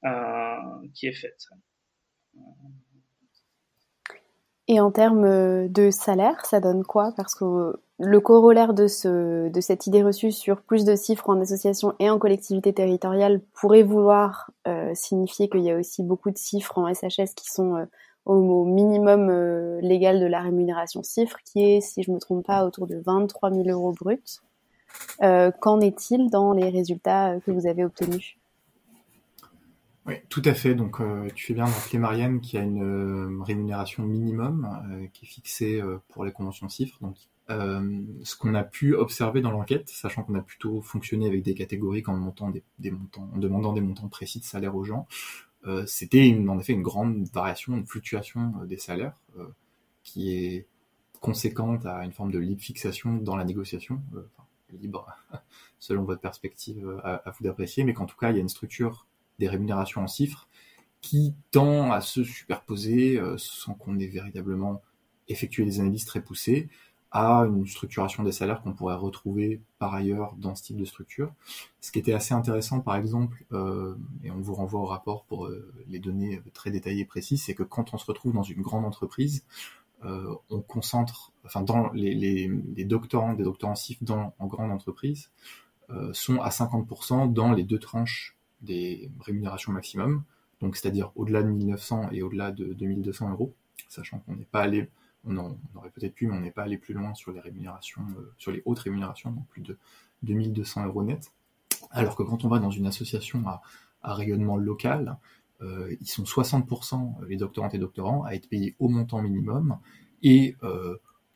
[0.04, 0.56] euh,
[0.94, 1.46] qui est faite.
[4.68, 7.12] Et en termes de salaire, ça donne quoi?
[7.16, 11.40] Parce que le corollaire de, ce, de cette idée reçue sur plus de chiffres en
[11.40, 16.36] association et en collectivité territoriale pourrait vouloir euh, signifier qu'il y a aussi beaucoup de
[16.36, 17.86] chiffres en SHS qui sont euh,
[18.24, 21.02] au, minimum euh, légal de la rémunération.
[21.02, 24.40] Chiffre, qui est, si je me trompe pas, autour de 23 000 euros bruts.
[25.20, 28.38] Qu'en est-il dans les résultats que vous avez obtenus?
[30.08, 30.74] Oui, tout à fait.
[30.74, 31.00] Donc,
[31.34, 34.68] tu fais bien de Marianne qui a une rémunération minimum
[35.12, 36.98] qui est fixée pour les conventions chiffres.
[37.00, 37.16] Donc,
[37.50, 41.54] euh, ce qu'on a pu observer dans l'enquête, sachant qu'on a plutôt fonctionné avec des
[41.54, 45.06] catégories en, montant des, montants, en demandant des montants précis de salaire aux gens,
[45.66, 49.18] euh, c'était en effet une grande variation, une fluctuation euh, des salaires
[50.04, 50.66] qui est
[51.20, 54.00] conséquente à une forme de libre fixation dans la négociation,
[54.80, 55.06] libre
[55.78, 58.48] selon votre perspective à, à vous d'apprécier, mais qu'en tout cas il y a une
[58.48, 59.06] structure
[59.38, 60.48] des rémunérations en chiffres
[61.00, 64.82] qui tend à se superposer sans qu'on ait véritablement
[65.28, 66.68] effectué des analyses très poussées
[67.10, 71.32] à une structuration des salaires qu'on pourrait retrouver par ailleurs dans ce type de structure.
[71.80, 75.46] Ce qui était assez intéressant, par exemple, euh, et on vous renvoie au rapport pour
[75.46, 78.60] euh, les données très détaillées et précises, c'est que quand on se retrouve dans une
[78.60, 79.44] grande entreprise,
[80.04, 82.48] euh, on concentre, enfin, dans les,
[82.84, 85.30] doctorants, des doctorants CIF dans, en grande entreprise,
[85.90, 90.24] euh, sont à 50% dans les deux tranches des rémunérations maximum,
[90.60, 93.54] donc c'est-à-dire au-delà de 1900 et au-delà de 2200 euros,
[93.88, 94.90] sachant qu'on n'est pas allé
[95.24, 98.32] on, aurait peut-être pu, mais on n'est pas allé plus loin sur les rémunérations, euh,
[98.38, 99.76] sur les hautes rémunérations, donc plus de
[100.22, 101.32] 2200 euros net.
[101.90, 103.60] Alors que quand on va dans une association à,
[104.02, 105.18] rayonnement local,
[105.60, 109.78] euh, ils sont 60% les doctorantes et doctorants à être payés au montant minimum
[110.22, 110.54] et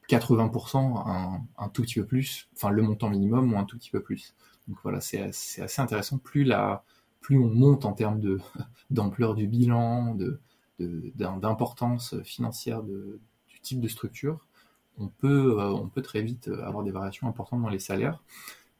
[0.08, 3.90] 80% euh, un, tout petit peu plus, enfin le montant minimum ou un tout petit
[3.90, 4.34] peu plus.
[4.68, 6.18] Donc voilà, c'est assez intéressant.
[6.18, 6.84] Plus la,
[7.22, 8.20] plus on monte en termes
[8.90, 10.16] d'ampleur du bilan,
[10.78, 13.20] d'importance financière de,
[13.62, 14.44] type de structure,
[14.98, 18.22] on peut, euh, on peut très vite euh, avoir des variations importantes dans les salaires.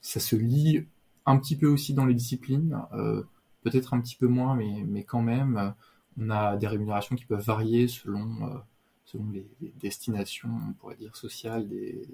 [0.01, 0.87] Ça se lit
[1.25, 3.23] un petit peu aussi dans les disciplines, euh,
[3.63, 5.75] peut-être un petit peu moins, mais, quand même,
[6.19, 8.61] on a des rémunérations qui peuvent varier selon,
[9.05, 12.09] selon les, destinations, on pourrait dire, sociales des,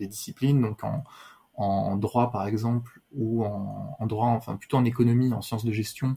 [0.00, 0.60] disciplines.
[0.60, 0.80] Donc
[1.56, 6.16] en droit, par exemple, ou en, droit, enfin plutôt en économie, en sciences de gestion,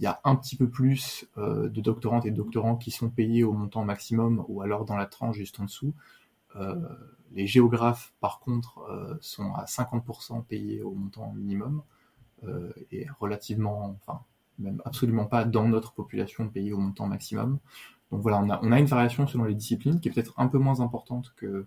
[0.00, 3.10] il y a un petit peu plus euh, de doctorantes et de doctorants qui sont
[3.10, 5.92] payés au montant maximum ou alors dans la tranche juste en dessous.
[6.56, 6.74] Euh,
[7.32, 11.82] les géographes, par contre, euh, sont à 50% payés au montant minimum
[12.90, 14.22] et relativement, enfin,
[14.58, 17.58] même absolument pas dans notre population payés au montant maximum.
[18.10, 20.46] Donc voilà, on a, on a une variation selon les disciplines qui est peut-être un
[20.46, 21.66] peu moins importante que,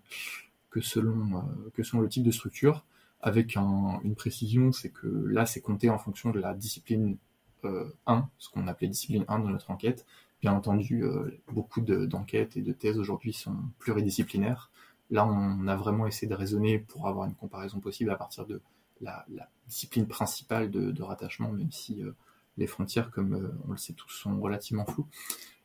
[0.74, 2.84] que, selon, que selon le type de structure,
[3.20, 7.16] avec un, une précision, c'est que là, c'est compté en fonction de la discipline
[7.62, 10.04] 1, euh, ce qu'on appelait discipline 1 de notre enquête.
[10.42, 14.72] Bien entendu, euh, beaucoup d'enquêtes et de thèses aujourd'hui sont pluridisciplinaires.
[15.10, 18.60] Là, on a vraiment essayé de raisonner pour avoir une comparaison possible à partir de
[19.00, 19.24] la,
[19.68, 22.10] discipline principale de, rattachement, même si euh,
[22.56, 25.06] les frontières, comme on le sait tous, sont relativement floues.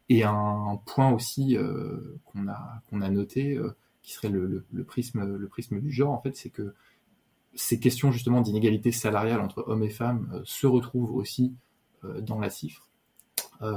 [0.08, 1.58] Et un point aussi
[2.26, 3.60] qu'on a noté,
[4.02, 6.74] qui serait le, prisme, le prisme du genre, en fait, c'est que
[7.54, 11.56] ces questions justement d'inégalité salariale entre hommes et femmes se retrouvent aussi
[12.22, 12.90] dans la cifre.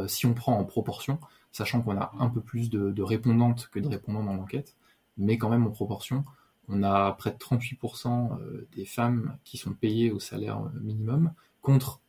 [0.07, 1.19] si on prend en proportion,
[1.51, 4.77] sachant qu'on a un peu plus de, répondantes que de répondants dans l'enquête,
[5.17, 6.25] mais quand même en proportion,
[6.69, 8.39] on a près de 38%
[8.77, 11.33] des femmes qui sont payées au salaire minimum
[11.63, 12.03] contre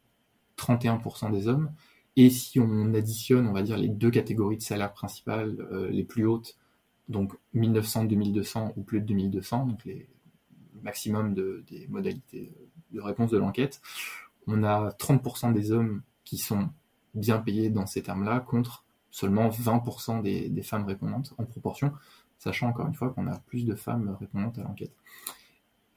[0.57, 1.71] 31% des hommes.
[2.15, 6.03] Et si on additionne, on va dire, les deux catégories de salaire principales euh, les
[6.03, 6.57] plus hautes,
[7.09, 10.07] donc 1900-2200 ou plus de 2200, donc les
[10.81, 12.53] maximum de, des modalités
[12.91, 13.81] de réponse de l'enquête,
[14.47, 16.69] on a 30% des hommes qui sont
[17.13, 21.93] bien payés dans ces termes-là contre seulement 20% des, des, femmes répondantes en proportion,
[22.39, 24.93] sachant encore une fois qu'on a plus de femmes répondantes à l'enquête.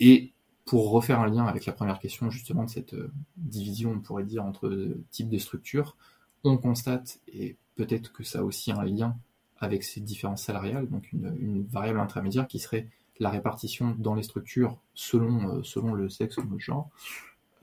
[0.00, 0.32] Et
[0.66, 4.24] pour refaire un lien avec la première question justement de cette euh, division, on pourrait
[4.24, 5.96] dire, entre types de structures,
[6.44, 9.16] on constate, et peut-être que ça a aussi un lien
[9.58, 12.88] avec ces différences salariales, donc une, variable intermédiaire qui serait
[13.18, 16.90] la répartition dans les structures selon, euh, selon le sexe ou le genre,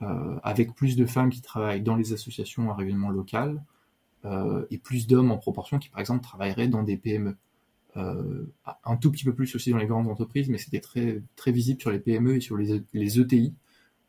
[0.02, 3.62] euh, avec plus de femmes qui travaillent dans les associations à rayonnement local,
[4.70, 7.36] et plus d'hommes en proportion qui, par exemple, travailleraient dans des PME.
[7.96, 8.46] Euh,
[8.84, 11.80] un tout petit peu plus aussi dans les grandes entreprises, mais c'était très, très visible
[11.80, 13.54] sur les PME et sur les, les ETI,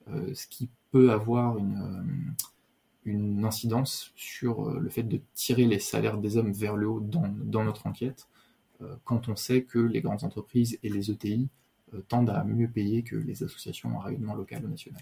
[0.09, 2.45] euh, ce qui peut avoir une, euh,
[3.05, 7.33] une incidence sur le fait de tirer les salaires des hommes vers le haut dans,
[7.43, 8.27] dans notre enquête,
[9.03, 11.47] quand on sait que les grandes entreprises et les ETI
[12.07, 15.01] tendent à mieux payer que les associations à rayonnement local ou national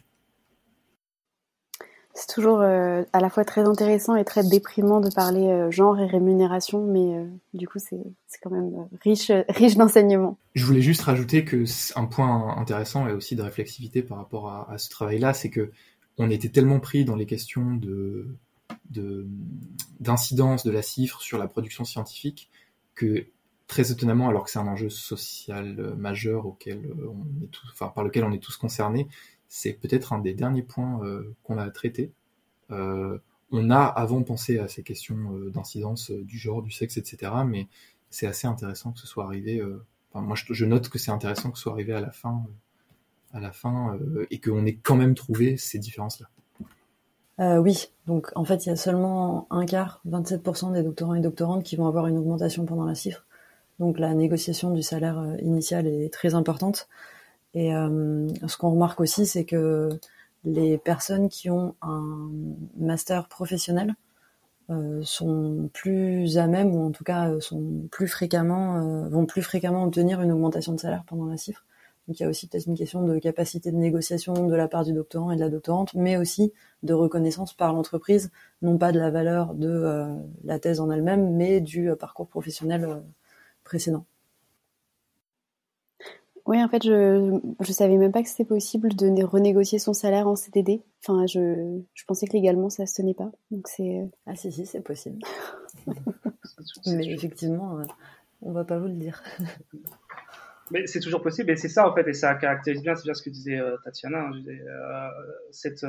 [2.14, 6.00] c'est toujours euh, à la fois très intéressant et très déprimant de parler euh, genre
[6.00, 7.98] et rémunération, mais euh, du coup c'est
[8.42, 10.38] quand même riche riche d'enseignements.
[10.54, 14.72] Je voulais juste rajouter que un point intéressant et aussi de réflexivité par rapport à,
[14.72, 15.72] à ce travail-là, c'est que
[16.18, 18.28] on était tellement pris dans les questions de
[20.00, 22.50] d'incidence de, la cifre sur la production scientifique
[22.96, 23.28] que
[23.68, 28.24] très étonnamment, alors que c'est un enjeu social majeur auquel on est enfin, par lequel
[28.24, 29.08] on est tous concernés,
[29.56, 32.12] c'est peut-être un des derniers points euh, qu'on a traité.
[32.72, 33.20] Euh,
[33.52, 37.32] on a avant pensé à ces questions euh, d'incidence du genre, du sexe, etc.
[37.46, 37.68] Mais
[38.10, 39.62] c'est assez intéressant que ce soit arrivé.
[40.16, 42.44] moi, je, note que c'est intéressant que ce soit arrivé à la fin,
[43.34, 43.98] à la fin,
[44.32, 47.60] et qu'on ait quand même trouvé ces différences-là.
[47.60, 51.64] oui, donc en fait, il y a seulement un quart, 27% des doctorants et doctorantes
[51.64, 53.26] qui vont avoir une augmentation pendant la cifre.
[53.80, 56.88] Donc la négociation du salaire initial est très importante.
[57.54, 59.90] Et euh, ce qu'on remarque aussi, c'est que
[60.44, 62.30] les personnes qui ont un
[62.78, 63.96] master professionnel
[64.70, 69.42] euh, sont plus à même, ou en tout cas sont plus fréquemment, euh, vont plus
[69.42, 71.66] fréquemment obtenir une augmentation de salaire pendant la cifre.
[72.08, 74.84] Donc il y a aussi peut-être une question de capacité de négociation de la part
[74.84, 76.52] du doctorant et de la doctorante, mais aussi
[76.84, 80.08] de reconnaissance par l'entreprise, non pas de la valeur de
[80.44, 83.04] la thèse en elle-même, mais du parcours professionnel
[83.64, 84.06] précédent.
[86.46, 90.28] Oui, en fait, je je savais même pas que c'était possible de renégocier son salaire
[90.28, 90.82] en CDD.
[91.02, 93.32] Enfin, je, je pensais que légalement ça se tenait pas.
[93.50, 95.20] Donc c'est euh, ah si si c'est possible.
[96.86, 97.86] Mais effectivement, euh,
[98.42, 99.24] on va pas vous le dire.
[100.74, 103.14] Mais c'est toujours possible et c'est ça en fait et ça caractérise bien, c'est bien
[103.14, 105.10] ce que disait euh, Tatiana, hein,
[105.52, 105.86] cette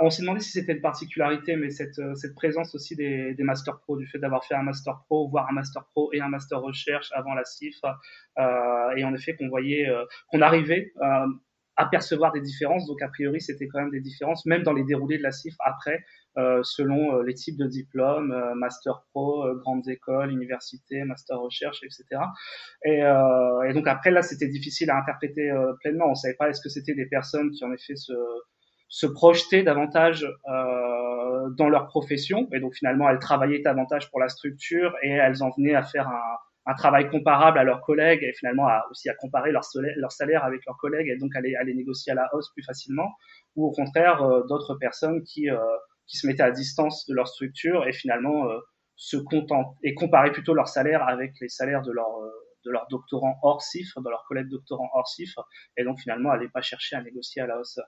[0.00, 3.42] on s'est demandé si c'était une particularité, mais cette, euh, cette présence aussi des, des
[3.42, 6.28] Master Pro, du fait d'avoir fait un Master Pro, voire un Master Pro et un
[6.28, 7.42] Master Recherche avant la
[8.38, 10.92] euh, et en effet qu'on voyait, euh, qu'on arrivait
[11.78, 12.86] euh, à percevoir des différences.
[12.86, 15.58] Donc a priori, c'était quand même des différences, même dans les déroulés de la cifre
[15.64, 16.04] après,
[16.36, 22.04] euh, selon les types de diplômes, Master Pro, grandes écoles, universités, Master Recherche, etc.
[22.84, 26.10] Et, et donc après là, c'était difficile à interpréter pleinement.
[26.10, 28.12] On savait pas est-ce que c'était des personnes qui en effet se
[28.88, 34.28] se projeter davantage euh, dans leur profession et donc finalement elles travaillaient davantage pour la
[34.28, 36.36] structure et elles en venaient à faire un,
[36.68, 40.44] un travail comparable à leurs collègues et finalement aussi à comparer leur salaire, leur salaire
[40.44, 43.08] avec leurs collègues et donc les, négocier à la hausse plus facilement.
[43.56, 45.58] Ou au contraire euh, d'autres personnes qui, euh,
[46.06, 48.58] qui se mettaient à distance de leur structure et finalement euh,
[48.96, 52.20] se contentent et comparer plutôt leur salaire avec les salaires de leurs
[52.66, 56.48] de leurs doctorants hors cifre, de leurs collègues doctorants hors cifre, et donc finalement, aller
[56.48, 57.78] pas chercher à négocier à la hausse.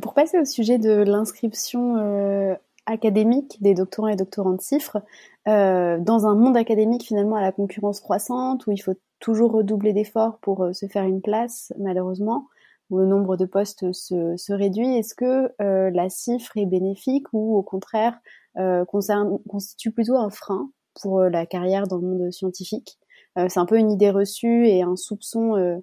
[0.00, 2.56] Pour passer au sujet de l'inscription
[2.90, 4.98] académique des doctorants et doctorantes de cifres,
[5.48, 9.92] euh, dans un monde académique finalement à la concurrence croissante, où il faut toujours redoubler
[9.92, 12.46] d'efforts pour se faire une place, malheureusement,
[12.90, 17.56] où le nombre de postes se, se réduit, est-ce que la cifre est bénéfique ou
[17.56, 18.18] au contraire
[18.88, 20.70] concerne, constitue plutôt un frein
[21.00, 22.98] pour la carrière dans le monde scientifique?
[23.36, 25.82] C'est un peu une idée reçue et un soupçon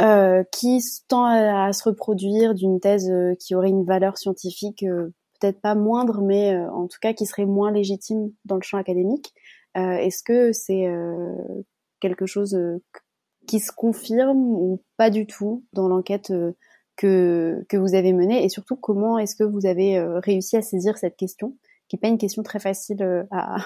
[0.00, 5.12] euh, qui tend à, se reproduire d'une thèse euh, qui aurait une valeur scientifique euh,
[5.42, 9.34] peut-être pas moindre, mais en tout cas qui serait moins légitime dans le champ académique.
[9.74, 10.86] Est-ce que c'est
[12.00, 12.58] quelque chose
[13.46, 16.32] qui se confirment ou pas du tout dans l'enquête
[16.96, 18.44] que, que vous avez menée?
[18.44, 21.56] Et surtout, comment est-ce que vous avez réussi à saisir cette question,
[21.88, 23.56] qui n'est pas une question très facile à,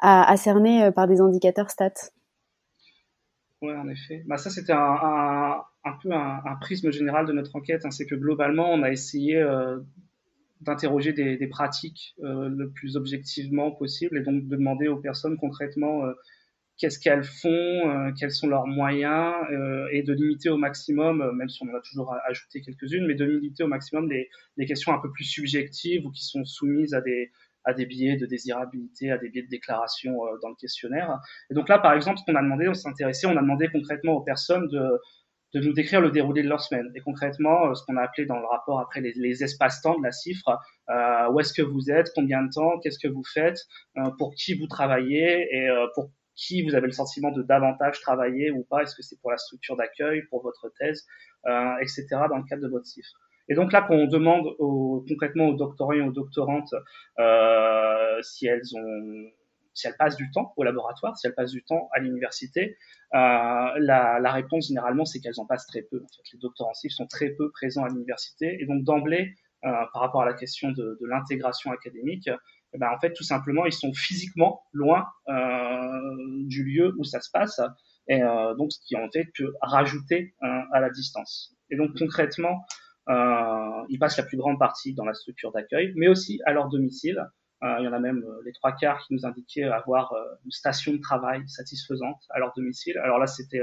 [0.00, 2.10] à, cerner par des indicateurs stats?
[3.60, 4.22] Oui, en effet.
[4.26, 7.84] Bah, ça, c'était un, un, peu un, un, prisme général de notre enquête.
[7.84, 7.90] Hein.
[7.90, 9.80] C'est que globalement, on a essayé euh,
[10.60, 15.36] d'interroger des, des, pratiques euh, le plus objectivement possible et donc de demander aux personnes
[15.36, 16.12] concrètement euh,
[16.76, 19.34] qu'est-ce qu'elles font, euh, quels sont leurs moyens
[19.92, 23.24] et de limiter au maximum, même si on en a toujours ajouté quelques-unes, mais de
[23.24, 27.30] limiter au maximum les questions un peu plus subjectives ou qui sont soumises à des,
[27.64, 31.18] à des biais de désirabilité, à des biais de déclaration dans le questionnaire.
[31.50, 33.68] Et donc là, par exemple, ce qu'on a demandé, on s'est intéressé, on a demandé
[33.72, 35.00] concrètement aux personnes de,
[35.54, 36.90] de nous décrire le déroulé de leur semaine.
[36.94, 40.12] Et concrètement, euh, ce qu'on a appelé dans le rapport après les, espaces-temps de la
[40.12, 40.58] cifre,
[40.90, 43.58] euh, où est-ce que vous êtes, combien de temps, qu'est-ce que vous faites,
[43.96, 48.50] euh, pour qui vous travaillez et pour qui vous avez le sentiment de davantage travailler
[48.50, 51.04] ou pas, est-ce que c'est pour la structure d'accueil, pour votre thèse,
[51.80, 52.06] etc.
[52.30, 53.10] dans le cadre de votre cifre?
[53.48, 56.74] Et donc là, quand on demande aux, concrètement aux doctorants et aux doctorantes
[58.22, 59.30] si elles ont
[59.78, 62.76] si elles passent du temps au laboratoire, si elles passent du temps à l'université,
[63.14, 63.18] euh,
[63.78, 65.98] la, réponse généralement c'est qu'elles en passent très peu.
[65.98, 70.02] En fait, les doctorantifs sont très peu présents à l'université et donc d'emblée, euh, par
[70.02, 72.28] rapport à la question de, l'intégration académique,
[72.72, 77.20] eh ben, en fait tout simplement ils sont physiquement loin euh, du lieu où ça
[77.20, 77.60] se passe
[78.08, 78.20] et
[78.56, 81.54] donc ce qui en fait que rajouter à la distance.
[81.70, 82.64] Et donc concrètement,
[83.06, 87.22] ils passent la plus grande partie dans la structure d'accueil, mais aussi à leur domicile.
[87.64, 90.22] Euh, il y en a même euh, les trois quarts qui nous indiquaient avoir euh,
[90.44, 92.96] une station de travail satisfaisante à leur domicile.
[92.98, 93.62] Alors là, c'était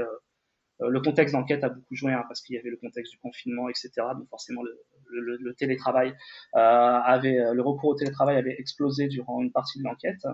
[0.78, 3.70] le contexte d'enquête a beaucoup joué hein, parce qu'il y avait le contexte du confinement,
[3.70, 3.90] etc.
[4.14, 6.14] Donc forcément, le, télétravail
[6.54, 10.26] euh, avait, le recours au télétravail avait explosé durant une partie de l'enquête.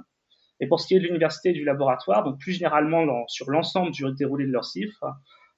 [0.58, 3.92] Et pour ce qui est de l'université et du laboratoire, donc plus généralement sur l'ensemble
[3.92, 5.04] du déroulé de leurs chiffres,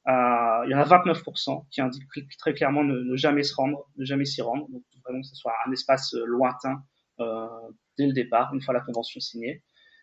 [0.06, 2.06] il y en a 29% qui indiquent
[2.38, 4.68] très clairement ne, ne jamais se rendre, ne jamais s'y rendre.
[4.68, 6.82] Donc vraiment que ce soit un espace lointain
[7.20, 7.46] euh,
[7.98, 9.62] dès le départ, une fois la convention signée.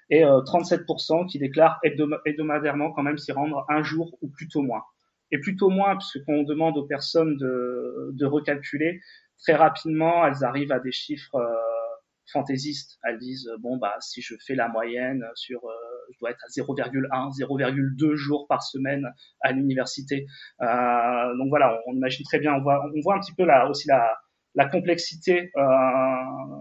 [0.09, 4.83] Et euh, 37% qui déclarent hebdomadairement quand même s'y rendre un jour ou plutôt moins.
[5.31, 8.99] Et plutôt moins, puisque quand on demande aux personnes de, de recalculer,
[9.39, 11.55] très rapidement, elles arrivent à des chiffres euh,
[12.33, 12.99] fantaisistes.
[13.03, 15.73] Elles disent, bon, bah, si je fais la moyenne sur euh,
[16.13, 19.07] je dois être à 0,1, 0,2 jours par semaine
[19.41, 20.25] à l'université.
[20.61, 23.45] Euh, donc voilà, on, on, imagine très bien, on voit, on voit un petit peu
[23.45, 24.13] là aussi la,
[24.55, 25.61] la complexité, euh,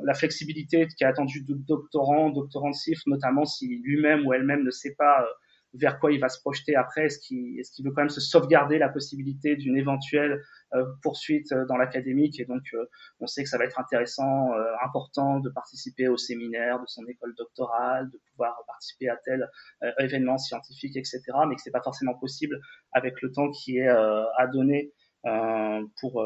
[0.04, 4.62] la flexibilité qui est attendue de doctorants, doctorants de CIF, notamment si lui-même ou elle-même
[4.64, 5.26] ne sait pas euh,
[5.74, 8.20] vers quoi il va se projeter après Est-ce qu'il est qu'il veut quand même se
[8.20, 10.42] sauvegarder la possibilité d'une éventuelle
[10.74, 12.84] euh, poursuite euh, dans l'académique Et donc, euh,
[13.20, 17.06] on sait que ça va être intéressant, euh, important de participer au séminaire de son
[17.06, 19.48] école doctorale, de pouvoir participer à tel
[19.82, 21.22] euh, événement scientifique, etc.
[21.48, 22.60] Mais que c'est pas forcément possible
[22.92, 24.92] avec le temps qui est à donner
[25.22, 26.24] pour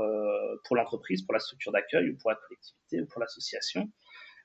[0.65, 3.91] pour l'entreprise, pour la structure d'accueil, ou pour la collectivité, ou pour l'association.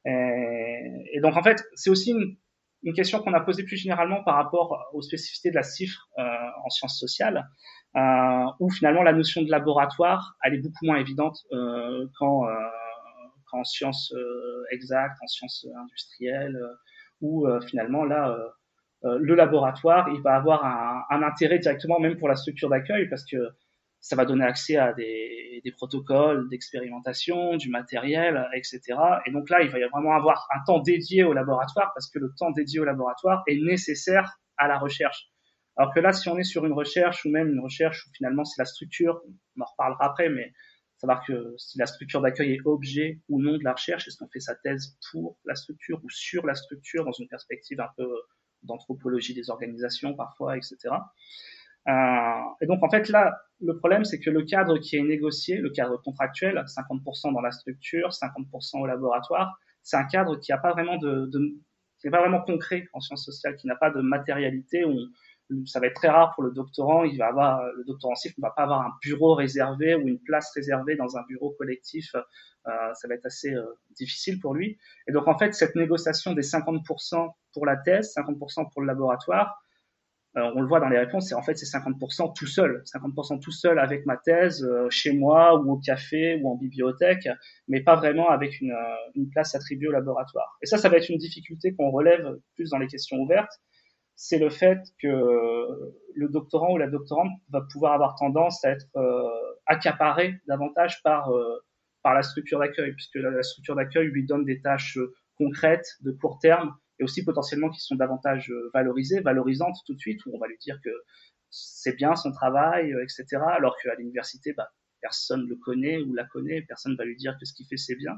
[0.06, 2.38] Et, et donc, en fait, c'est aussi une
[2.84, 6.24] une question qu'on a posée plus généralement par rapport aux spécificités de la cifre euh,
[6.64, 7.47] en sciences sociales,
[7.95, 12.54] euh, où finalement la notion de laboratoire, elle est beaucoup moins évidente euh, qu'en, euh,
[13.52, 16.74] qu'en sciences euh, exactes, en sciences industrielles, euh,
[17.22, 18.34] où finalement là,
[19.04, 23.36] le laboratoire, il va avoir un, intérêt directement même pour la structure d'accueil, parce que
[24.02, 28.82] ça va donner accès à des, des protocoles d'expérimentation, du matériel, etc.
[29.26, 32.34] Et donc là, il va vraiment avoir un temps dédié au laboratoire parce que le
[32.38, 35.30] temps dédié au laboratoire est nécessaire à la recherche.
[35.76, 38.43] Alors que là, si on est sur une recherche ou même une recherche où finalement
[38.43, 39.22] c'est la structure,
[39.58, 40.52] on en reparlera après, mais
[40.97, 44.28] savoir que si la structure d'accueil est objet ou non de la recherche, est-ce qu'on
[44.28, 48.10] fait sa thèse pour la structure ou sur la structure dans une perspective un peu
[48.64, 50.76] d'anthropologie des organisations parfois, etc.
[51.88, 55.58] Euh, et donc en fait là, le problème c'est que le cadre qui est négocié,
[55.58, 60.58] le cadre contractuel, 50% dans la structure, 50% au laboratoire, c'est un cadre qui n'a
[60.58, 61.30] pas vraiment de,
[62.00, 64.84] qui n'est pas vraiment concret en sciences sociales, qui n'a pas de matérialité.
[65.66, 67.04] Ça va être très rare pour le doctorant.
[67.04, 70.52] Il va avoir le doctorant ne va pas avoir un bureau réservé ou une place
[70.54, 72.14] réservée dans un bureau collectif.
[72.68, 73.64] Euh, ça va être assez euh,
[73.96, 74.78] difficile pour lui.
[75.08, 79.62] Et donc en fait, cette négociation des 50% pour la thèse, 50% pour le laboratoire,
[80.40, 83.40] euh, on le voit dans les réponses, c'est en fait c'est 50% tout seul, 50%
[83.40, 87.28] tout seul avec ma thèse euh, chez moi ou au café ou en bibliothèque,
[87.68, 90.58] mais pas vraiment avec une, euh, une, place attribuée au laboratoire.
[90.62, 93.52] Et ça, ça va être une difficulté qu'on relève plus dans les questions ouvertes,
[94.16, 98.86] c'est le fait que le doctorant ou la doctorante va pouvoir avoir tendance à être
[99.66, 101.32] accaparé davantage par
[102.04, 105.00] par la structure d'accueil, puisque la structure d'accueil lui donne des tâches
[105.38, 110.00] concrètes de court terme et aussi potentiellement qui sont davantage euh, valorisées, valorisantes tout de
[110.00, 110.91] suite, où on va lui dire que
[111.50, 113.26] c'est bien son travail, etc.
[113.58, 114.70] Alors qu'à l'université, bah,
[115.02, 117.95] personne le connaît ou la connaît, personne va lui dire que ce qu'il fait c'est
[117.95, 118.14] bien.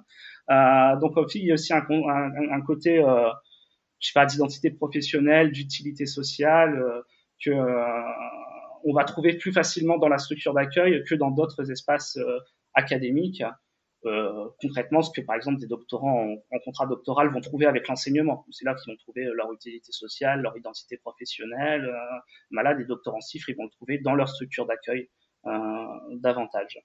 [0.49, 1.81] Euh, donc il y a aussi un,
[2.65, 3.29] côté, euh,
[3.99, 7.01] je sais pas, d'identité professionnelle, d'utilité sociale euh,
[7.43, 7.83] que euh,
[8.83, 12.39] on va trouver plus facilement dans la structure d'accueil que dans d'autres espaces euh,
[12.73, 13.43] académiques.
[14.07, 18.45] Euh, concrètement ce que par exemple des doctorants en, contrat doctoral vont trouver avec l'enseignement.
[18.49, 21.85] C'est là qu'ils vont trouver leur utilité sociale, leur identité professionnelle.
[21.85, 22.19] Euh,
[22.51, 25.09] bah là, des doctorants CIFRE, ils vont le trouver dans leur structure d'accueil
[25.45, 25.85] euh,
[26.17, 26.79] davantage.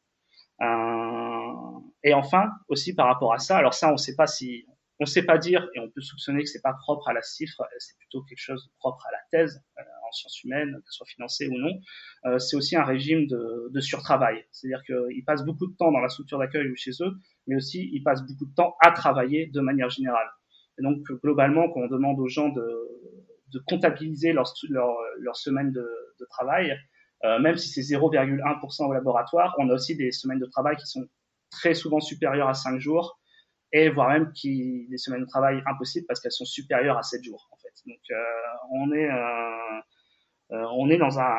[0.62, 4.66] Euh, et enfin, aussi par rapport à ça, alors ça, on ne sait pas si,
[4.98, 7.22] on ne sait pas dire, et on peut soupçonner que c'est pas propre à la
[7.22, 10.82] CIFRE, c'est plutôt quelque chose de propre à la thèse euh, en sciences humaines, qu'elle
[10.90, 11.80] soit financée ou non.
[12.26, 16.08] Euh, c'est aussi un régime de, surtravail, c'est-à-dire qu'ils passent beaucoup de temps dans la
[16.08, 17.12] structure d'accueil ou chez eux,
[17.46, 20.28] mais aussi ils passent beaucoup de temps à travailler de manière générale.
[20.78, 22.62] Et donc globalement, quand on demande aux gens de,
[23.66, 24.52] comptabiliser leur,
[25.18, 25.88] leur, semaine de,
[26.28, 26.76] travail,
[27.24, 30.86] euh, même si c'est 0,1% au laboratoire, on a aussi des semaines de travail qui
[30.86, 31.06] sont
[31.50, 33.18] très souvent supérieures à 5 jours
[33.72, 37.22] et voire même qui des semaines de travail impossibles parce qu'elles sont supérieures à 7
[37.24, 37.72] jours en fait.
[37.86, 38.14] Donc euh,
[38.72, 39.80] on est euh,
[40.50, 41.36] on est dans un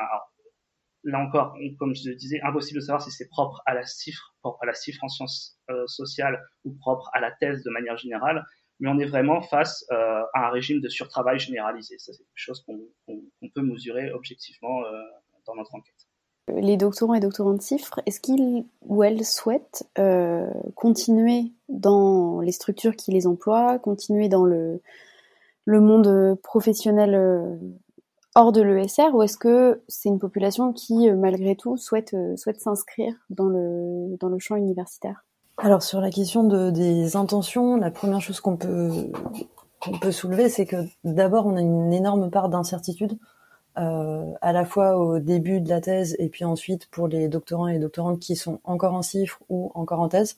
[1.03, 4.35] là encore comme je le disais impossible de savoir si c'est propre à la cifre
[4.41, 7.97] propre à la cifre en sciences euh, sociales ou propre à la thèse de manière
[7.97, 8.43] générale
[8.79, 11.97] mais on est vraiment face euh, à un régime de surtravail généralisé.
[11.97, 12.77] Ça, c'est quelque chose qu'on
[13.07, 15.01] qu qu peut mesurer objectivement euh,
[15.45, 15.95] dans notre enquête.
[16.49, 22.95] Les doctorants et doctorantes CIFRE, est-ce qu'ils ou elles souhaitent euh, continuer dans les structures
[22.95, 24.81] qui les emploient, continuer dans le,
[25.65, 27.57] le monde professionnel euh,
[28.37, 32.37] hors de l'ESR, ou est-ce que c'est une population qui, euh, malgré tout, souhaite, euh,
[32.37, 35.25] souhaite s'inscrire dans le, dans le champ universitaire?
[35.57, 39.11] Alors sur la question de, des intentions, la première chose qu'on peut,
[40.01, 43.17] peut soulever, c'est que d'abord on a une énorme part d'incertitude
[43.79, 47.67] euh, à la fois au début de la thèse et puis ensuite pour les doctorants
[47.67, 50.37] et doctorantes qui sont encore en CIFRE ou encore en thèse.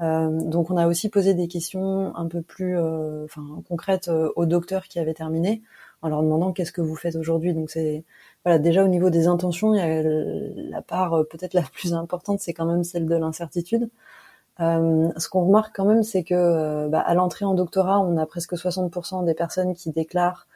[0.00, 2.76] Donc on a aussi posé des questions un peu plus
[3.24, 5.62] enfin, concrètes aux docteurs qui avaient terminé
[6.04, 7.54] en leur demandant qu'est-ce que vous faites aujourd'hui.
[7.54, 8.04] Donc c'est
[8.44, 10.02] voilà déjà au niveau des intentions, il y a
[10.70, 13.88] la part euh, peut-être la plus importante, c'est quand même celle de l'incertitude.
[14.60, 18.18] Euh, ce qu'on remarque quand même, c'est que euh, bah, à l'entrée en doctorat, on
[18.18, 20.46] a presque 60% des personnes qui déclarent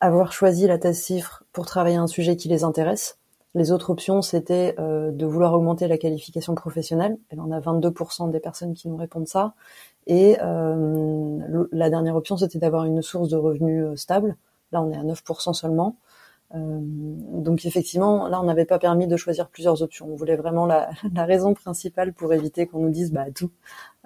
[0.00, 3.18] avoir choisi la thèse CIFRE pour travailler un sujet qui les intéresse.
[3.54, 7.16] Les autres options, c'était de vouloir augmenter la qualification professionnelle.
[7.30, 9.54] Et on a 22% des personnes qui nous répondent ça.
[10.06, 14.36] Et la dernière option, c'était d'avoir une source de revenus stable.
[14.72, 15.96] Là, on est à 9% seulement.
[16.54, 20.06] Euh, donc effectivement, là, on n'avait pas permis de choisir plusieurs options.
[20.08, 20.88] On voulait vraiment la,
[21.24, 23.50] raison principale pour éviter qu'on nous dise bah, tout,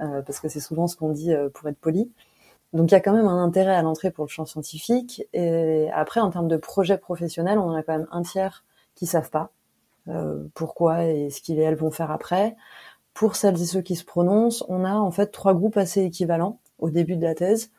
[0.01, 2.11] euh, parce que c'est souvent ce qu'on dit pour être poli.
[2.73, 5.25] Donc il y a quand même un intérêt à l'entrée pour le champ scientifique.
[5.33, 9.07] Et après, en termes de projet professionnel, on en a quand même un tiers qui
[9.07, 9.51] savent pas
[10.09, 12.57] euh, pourquoi et ce qu'ils et elles vont faire après.
[13.15, 16.61] Pour celles et ceux qui se prononcent, on a en fait trois groupes assez équivalents
[16.79, 17.71] au début de la thèse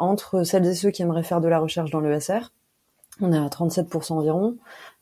[0.00, 2.52] entre celles et ceux qui aimeraient faire de la recherche dans l'ESR.
[3.20, 4.56] On est à 37% environ.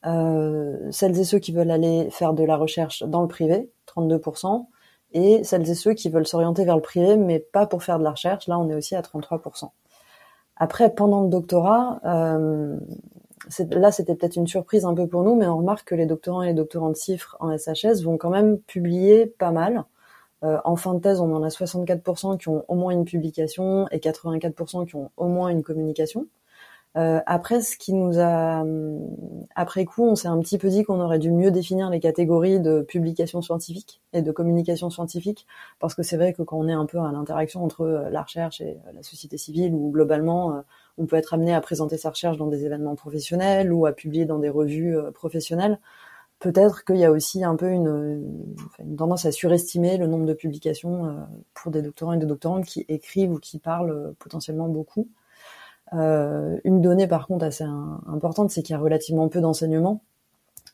[0.07, 4.66] Euh, celles et ceux qui veulent aller faire de la recherche dans le privé, 32%
[5.12, 8.05] et celles et ceux qui veulent s'orienter vers le privé, mais pas pour faire de
[8.05, 8.46] la recherche.
[8.46, 9.70] Là, on est aussi à 33%.
[10.57, 12.76] Après, pendant le doctorat, euh,
[13.70, 16.42] là, c'était peut-être une surprise un peu pour nous, mais on remarque que les doctorants
[16.42, 19.84] et les doctorants de CIFRE en SHS vont quand même publier pas mal.
[20.45, 23.89] Euh, en fin de thèse, on en a 64% qui ont au moins une publication
[23.91, 26.26] et 84% qui ont au moins une communication.
[26.97, 28.64] Euh, après, ce qui nous a,
[29.55, 32.61] après coup, on s'est un petit peu dit qu'on aurait dû mieux définir les catégories
[32.61, 35.47] de publication scientifique et de communication scientifique,
[35.80, 38.22] parce que c'est vrai que quand on est un peu à l'interaction entre euh, la
[38.22, 40.62] recherche et euh, la société civile, ou globalement,
[40.97, 44.24] on peut être amené à présenter sa recherche dans des événements professionnels ou à publier
[44.24, 45.78] dans des revues professionnelles.
[46.41, 48.57] Peut-être qu'il y a aussi un peu une,
[48.97, 53.32] tendance à surestimer le nombre de publications pour des doctorants et des doctorantes qui écrivent
[53.32, 55.09] ou qui parlent potentiellement beaucoup.
[55.95, 60.03] Euh, une donnée par contre assez importante, c'est qu'il y a relativement peu d'enseignement.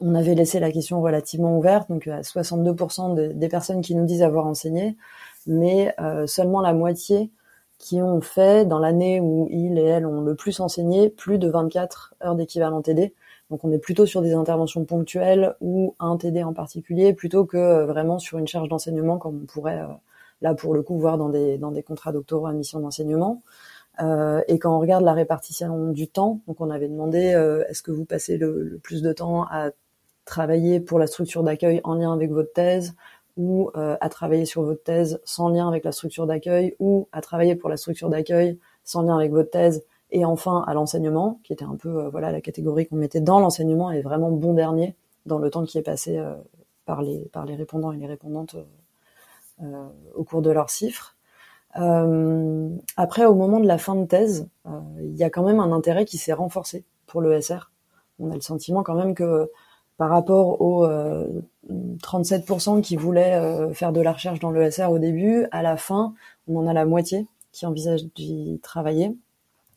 [0.01, 4.07] On avait laissé la question relativement ouverte, donc à 62% de, des personnes qui nous
[4.07, 4.97] disent avoir enseigné,
[5.47, 7.31] mais euh, seulement la moitié
[7.79, 11.49] qui ont fait dans l'année où ils et elles ont le plus enseigné plus de
[11.49, 13.15] 24 heures d'équivalent TD.
[13.51, 17.57] Donc on est plutôt sur des interventions ponctuelles ou un TD en particulier, plutôt que
[17.57, 19.93] euh, vraiment sur une charge d'enseignement comme on pourrait euh,
[20.41, 23.43] là pour le coup voir dans des, dans des contrats doctoraux à mission d'enseignement.
[24.03, 27.19] Euh, et quand on regarde la répartition du temps, donc on avait demandé
[27.69, 29.71] est-ce que vous passez le, plus de temps à
[30.25, 32.95] travailler pour la structure d'accueil en lien avec votre thèse
[33.37, 37.55] ou à travailler sur votre thèse sans lien avec la structure d'accueil ou à travailler
[37.57, 39.85] pour la structure d'accueil sans lien avec votre thèse
[40.15, 43.91] et enfin à l'enseignement, qui était un peu voilà la catégorie qu'on mettait dans l'enseignement
[43.91, 44.97] et vraiment bon dernier
[45.27, 46.23] dans le temps qui est passé
[46.87, 48.57] par les par les répondants et les répondantes
[50.15, 51.17] au cours de leurs chiffres.
[52.97, 54.49] après, au moment de la fin de thèse,
[55.01, 57.71] il y a quand même un intérêt qui s'est renforcé pour l'ESR.
[58.21, 59.51] On a le sentiment quand même que
[59.97, 60.87] par rapport aux
[61.67, 66.15] 37% qui voulaient faire de la recherche dans l'ESR au début, à la fin,
[66.47, 69.17] on en a la moitié qui envisagent d'y travailler.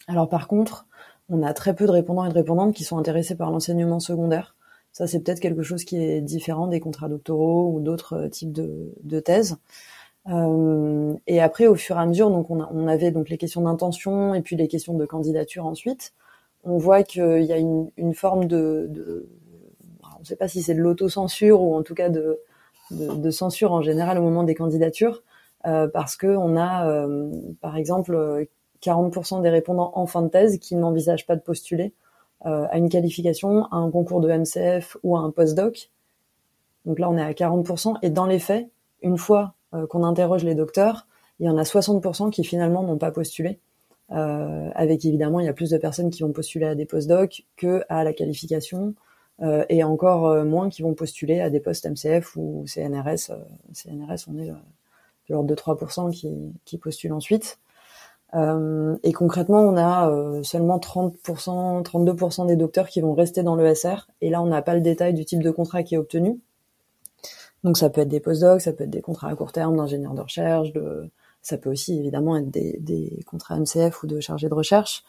[0.08, 0.88] Alors par contre,
[1.30, 4.56] on a très peu de répondants et de répondantes qui sont intéressés par l'enseignement secondaire.
[4.98, 8.52] Ça, c'est peut-être quelque chose qui est différent des contrats doctoraux ou d'autres euh, types
[8.52, 9.58] de, thèses.
[10.30, 14.34] Euh, et après, au fur et à mesure, donc on, avait donc les questions d'intention
[14.34, 16.14] et puis les questions de candidature ensuite.
[16.64, 19.30] On voit qu'il y a une, forme de,
[20.16, 22.40] on ne sait pas si c'est de l'autocensure ou en tout cas de,
[23.30, 25.22] censure en général au moment des candidatures,
[25.68, 27.08] euh, parce que on a,
[27.62, 28.48] par exemple,
[28.82, 31.94] 40% des répondants en fin de thèse qui n'envisagent pas de postuler
[32.46, 35.90] euh, à une qualification, à un concours de MCF ou à un postdoc.
[36.86, 37.98] Donc là, on est à 40%.
[38.02, 38.70] Et dans les faits,
[39.02, 41.08] une fois euh, qu'on interroge les docteurs,
[41.40, 43.60] il y en a 60% qui finalement n'ont pas postulé.
[44.12, 47.46] Euh, avec évidemment, il y a plus de personnes qui vont postuler à des postdocs
[47.58, 48.96] que à la qualification,
[49.42, 53.34] euh, et encore moins qui vont postuler à des postes MCF ou CNRS.
[53.74, 54.54] CNRS, on est de
[55.30, 57.60] l'ordre de 3% qui, qui postulent ensuite.
[58.34, 63.56] Euh, et concrètement, on a euh, seulement 30%, 32% des docteurs qui vont rester dans
[63.56, 64.08] l'ESR.
[64.22, 66.40] Et là, on n'a pas le détail du type de contrat qui est obtenu.
[67.64, 70.14] Donc ça peut être des postdocs, ça peut être des contrats à court terme d'ingénieurs
[70.14, 71.10] de recherche, de...
[71.42, 75.04] ça peut aussi évidemment être des, des contrats MCF ou de chargés de recherche.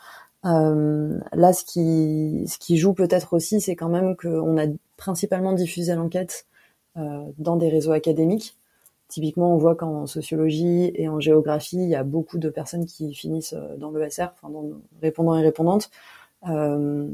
[0.47, 4.67] Euh, là, ce qui, ce qui joue peut-être aussi, c'est quand même qu'on a
[4.97, 6.47] principalement diffusé l'enquête
[7.39, 8.58] dans des réseaux académiques.
[9.09, 13.15] Typiquement, on voit qu'en sociologie et en géographie, il y a beaucoup de personnes qui
[13.15, 15.91] finissent euh, dans l'ESR, enfin dans répondants et répondantes.
[16.49, 17.09] Euh,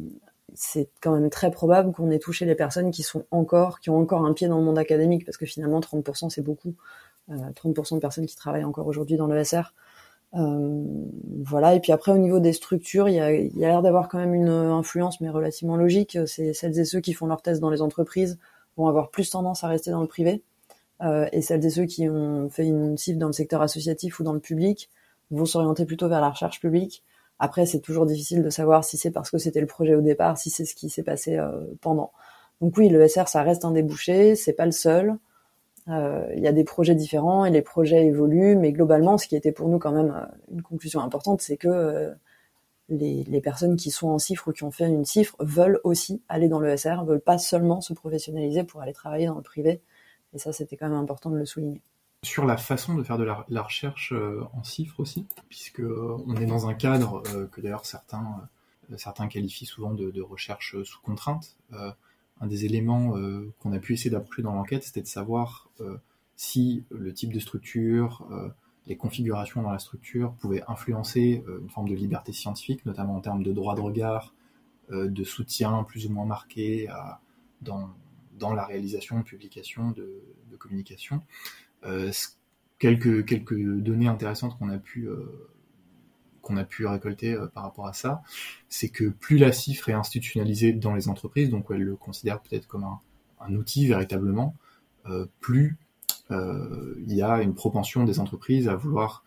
[0.55, 3.99] c'est quand même très probable qu'on ait touché les personnes qui sont encore, qui ont
[3.99, 6.75] encore un pied dans le monde académique, parce que finalement 30% c'est beaucoup.
[7.31, 9.73] Euh, 30% de personnes qui travaillent encore aujourd'hui dans l'ESR.
[10.35, 10.85] Euh,
[11.45, 11.75] voilà.
[11.75, 14.19] Et puis après, au niveau des structures, il y a, y a l'air d'avoir quand
[14.19, 16.19] même une influence, mais relativement logique.
[16.27, 18.39] C'est celles et ceux qui font leur thèse dans les entreprises
[18.77, 20.43] vont avoir plus tendance à rester dans le privé.
[21.03, 24.23] Euh, et celles et ceux qui ont fait une cible dans le secteur associatif ou
[24.23, 24.91] dans le public
[25.31, 27.03] vont s'orienter plutôt vers la recherche publique.
[27.39, 30.39] Après, c'est toujours difficile de savoir si c'est parce que c'était le projet au départ,
[30.39, 32.13] si c'est ce qui s'est passé euh, pendant.
[32.61, 35.17] Donc oui, le SR, ça reste un débouché, c'est pas le seul.
[35.89, 39.37] Euh, il y a des projets différents et les projets évoluent, mais globalement, ce qui
[39.37, 42.15] était pour nous quand même une conclusion importante, c'est que
[42.89, 46.23] les, les, personnes qui sont en cifre ou qui ont fait une cifre veulent aussi
[46.29, 49.81] aller dans le SR, veulent pas seulement se professionnaliser pour aller travailler dans le privé.
[50.35, 51.81] Et ça, c'était quand même important de le souligner.
[52.25, 56.37] Sur la façon de faire de la, recherche euh, en chiffres aussi, puisque euh, on
[56.37, 58.49] est dans un cadre euh, que d'ailleurs certains,
[58.97, 61.57] certains qualifient souvent de, recherche sous contrainte.
[61.73, 63.15] un des éléments
[63.61, 65.69] qu'on a pu essayer d'approcher dans l'enquête, c'était de savoir
[66.37, 68.27] si le type de structure,
[68.87, 73.43] les configurations dans la structure pouvaient influencer une forme de liberté scientifique, notamment en termes
[73.43, 74.35] de droit de regard,
[74.91, 76.89] de soutien plus ou moins marqué
[77.63, 77.89] dans,
[78.39, 81.23] dans la réalisation, publication de, de communication.
[81.87, 82.11] Euh,
[82.79, 85.49] quelques, données intéressantes qu'on a pu euh,
[86.43, 88.23] qu'on a pu récolter euh, par rapport à ça,
[88.69, 92.67] c'est que plus la cifre est institutionnalisée dans les entreprises, donc elles le considèrent peut-être
[92.67, 94.55] comme un, outil véritablement,
[95.41, 95.77] plus
[96.31, 99.23] il y a une propension des entreprises à vouloir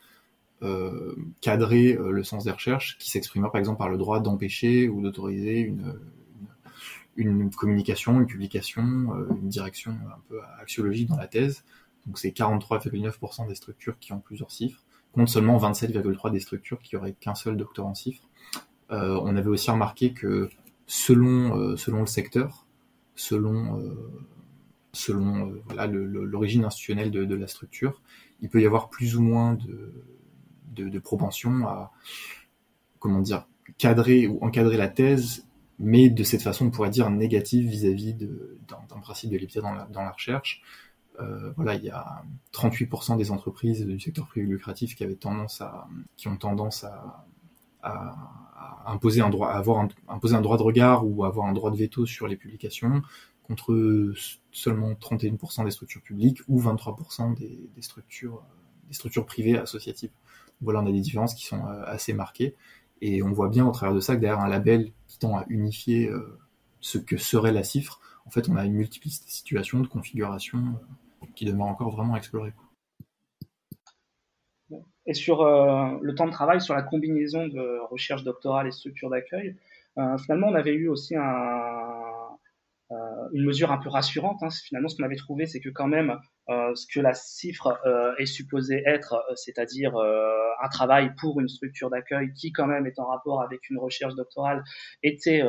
[1.39, 5.59] cadrer le sens des recherches, qui s'exprime par exemple par le droit d'empêcher ou d'autoriser
[5.59, 5.99] une,
[7.17, 11.63] une communication, une publication, euh, une direction un peu axiologique dans la thèse.
[12.05, 16.95] Donc c'est 43,9% des structures qui ont plusieurs chiffres, contre seulement 27,3% des structures qui
[16.95, 18.23] auraient qu'un seul docteur en chiffres.
[18.91, 20.49] Euh, on avait aussi remarqué que
[20.85, 22.65] selon, euh, le secteur,
[23.15, 23.81] selon,
[24.93, 28.01] l'origine institutionnelle de, la structure,
[28.41, 29.91] il peut y avoir plus ou moins de,
[30.73, 31.91] de, de propension à
[32.99, 33.47] comment dire
[33.77, 35.46] cadrer ou encadrer la thèse
[35.79, 40.11] mais de cette façon, on pourrait dire négative vis-à-vis d'un principe de l'équité dans la,
[40.11, 40.61] recherche.
[41.19, 42.23] Euh, voilà, il y a
[42.53, 47.25] 38% des entreprises du secteur privé lucratif qui avaient tendance à, qui ont tendance à,
[47.81, 51.53] à, imposer un droit, à avoir un, imposer un droit de regard ou avoir un
[51.53, 53.01] droit de veto sur les publications,
[53.43, 54.13] contre
[54.51, 58.43] seulement 31% des structures publiques ou 23% des, des structures,
[58.87, 60.11] des structures privées associatives.
[60.61, 62.55] Voilà, on a des différences qui sont euh, assez marquées.
[63.01, 65.45] Et on voit bien au travers de ça que derrière un label qui tend à
[65.49, 66.37] unifier euh,
[66.79, 70.59] ce que serait la cifre, en fait, on a une multiplicité de situations, de configurations
[71.23, 72.53] euh, qui demeurent encore vraiment à explorer.
[75.05, 79.55] et sur le temps de travail, sur la combinaison de recherche doctorale et structure d'accueil,
[80.19, 82.06] finalement, on avait eu aussi un,
[83.33, 84.41] une mesure un peu rassurante.
[84.41, 84.49] Hein.
[84.65, 86.17] Finalement, ce qu'on avait trouvé, c'est que quand même,
[86.47, 87.79] ce que la cifre
[88.17, 93.05] est supposée être, c'est-à-dire un travail pour une structure d'accueil qui quand même est en
[93.05, 94.63] rapport avec une recherche doctorale,
[95.03, 95.43] était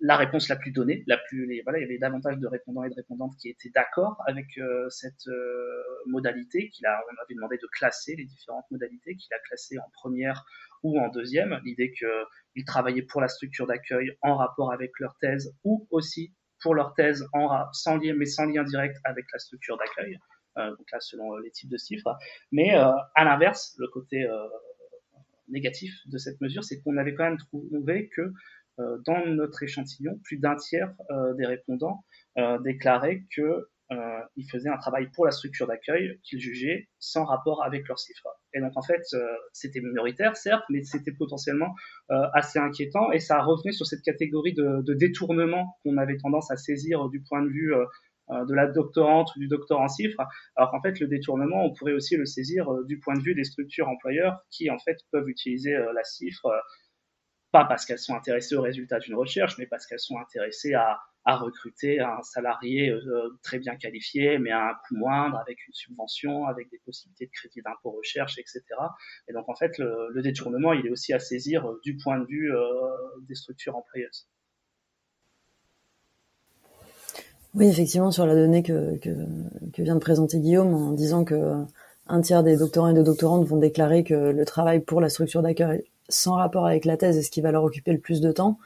[0.00, 2.84] la réponse la plus donnée, la plus, les, voilà, il y avait davantage de répondants
[2.84, 7.34] et de répondantes qui étaient d'accord avec euh, cette euh, modalité, qu'il a, on avait
[7.34, 10.44] demandé de classer les différentes modalités, qu'il a classées en première
[10.82, 15.54] ou en deuxième, l'idée qu'ils travaillaient pour la structure d'accueil en rapport avec leur thèse
[15.64, 19.76] ou aussi pour leur thèse en sans lien, mais sans lien direct avec la structure
[19.76, 20.18] d'accueil.
[20.56, 22.16] Euh, donc là, selon les types de chiffres.
[22.52, 24.26] Mais à l'inverse, le côté
[25.48, 28.32] négatif de cette mesure, c'est qu'on avait quand même trouvé que
[29.06, 32.04] dans notre échantillon, plus d'un tiers euh, des répondants
[32.38, 33.68] euh, déclaraient que
[34.36, 38.28] ils faisaient un travail pour la structure d'accueil qu'ils jugeaient sans rapport avec leurs chiffres.
[38.54, 39.02] Et donc en fait,
[39.52, 41.74] c'était minoritaire certes, mais c'était potentiellement
[42.08, 47.08] assez inquiétant et ça revenait sur cette catégorie de, détournement qu'on avait tendance à saisir
[47.08, 47.74] du point de vue
[48.30, 50.22] de la doctorante ou du docteur en chiffres,
[50.54, 53.42] alors qu'en fait le détournement, on pourrait aussi le saisir du point de vue des
[53.42, 56.46] structures employeurs qui en fait peuvent utiliser la cifre
[57.52, 60.98] pas parce qu'elles sont intéressées au résultat d'une recherche, mais parce qu'elles sont intéressées à,
[61.26, 66.46] recruter un salarié euh, très bien qualifié, mais à un coût moindre, avec une subvention,
[66.46, 68.64] avec des possibilités de crédit d'impôt recherche, etc.
[69.28, 72.24] Et donc en fait, le, détournement, il est aussi à saisir euh, du point de
[72.24, 72.60] vue euh,
[73.28, 74.26] des structures employeuses.
[77.54, 81.64] Oui, effectivement, sur la donnée que, que, vient de présenter Guillaume, en disant que
[82.08, 85.42] un tiers des doctorants et de doctorantes vont déclarer que le travail pour la structure
[85.42, 88.32] d'accueil sans rapport avec la thèse et ce qui va leur occuper le plus de
[88.32, 88.58] temps,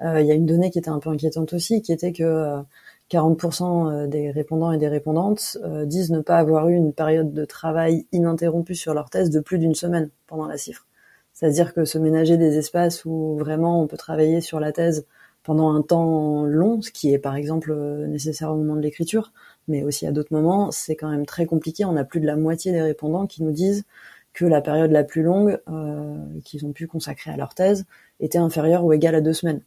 [0.00, 2.62] euh, il y a une donnée qui était un peu inquiétante aussi, qui était que
[3.10, 7.32] 40% euh, euh, des répondants et des répondantes disent ne pas avoir eu une période
[7.32, 10.86] de travail ininterrompue sur leur thèse de plus d'une semaine pendant la cifre.
[11.32, 15.06] C'est-à-dire que se ménager des espaces où vraiment on peut travailler sur la thèse
[15.42, 17.74] pendant un temps long, ce qui est par exemple
[18.06, 19.32] nécessaire au moment de l'écriture,
[19.66, 21.84] mais aussi à d'autres moments, c'est quand même très compliqué.
[21.84, 23.84] On a plus de la moitié des répondants qui nous disent
[24.32, 27.84] que la période la plus longue euh, qu'ils ont pu consacrer à leur thèse
[28.20, 29.62] était inférieure ou égale à deux semaines.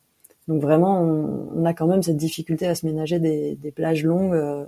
[0.47, 4.65] Donc vraiment, on, a quand même cette difficulté à se ménager des, plages longues euh,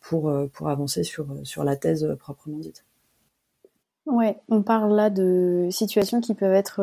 [0.00, 2.84] pour, euh, pour avancer sur, sur la thèse proprement dite.
[4.04, 6.80] Ouais, on parle là de situations qui peuvent être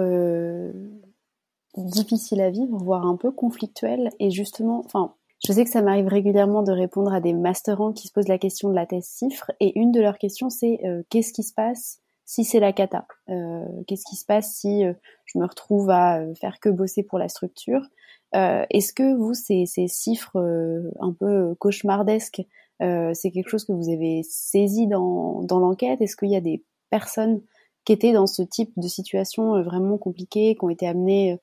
[1.78, 4.10] difficiles à vivre, voire un peu conflictuelles.
[4.20, 5.14] Et justement, enfin,
[5.46, 8.40] je sais que ça m'arrive régulièrement de répondre à des masterants qui se posent la
[8.40, 9.52] question de la thèse cifre.
[9.62, 13.06] Et une de leurs questions, c'est qu'est-ce qui se passe si c'est la cata.
[13.30, 14.94] Euh, Qu'est-ce qui se passe si euh,
[15.26, 17.82] je me retrouve à euh, faire que bosser pour la structure?
[18.36, 20.40] Est-ce que vous, ces, ces chiffres
[21.00, 22.42] un peu cauchemardesques,
[22.80, 26.02] c'est quelque chose que vous avez saisi dans, dans l'enquête?
[26.02, 27.44] Est-ce qu'il y a des personnes
[27.86, 31.38] qui étaient dans ce type de situation vraiment compliquée, qui ont été amenées,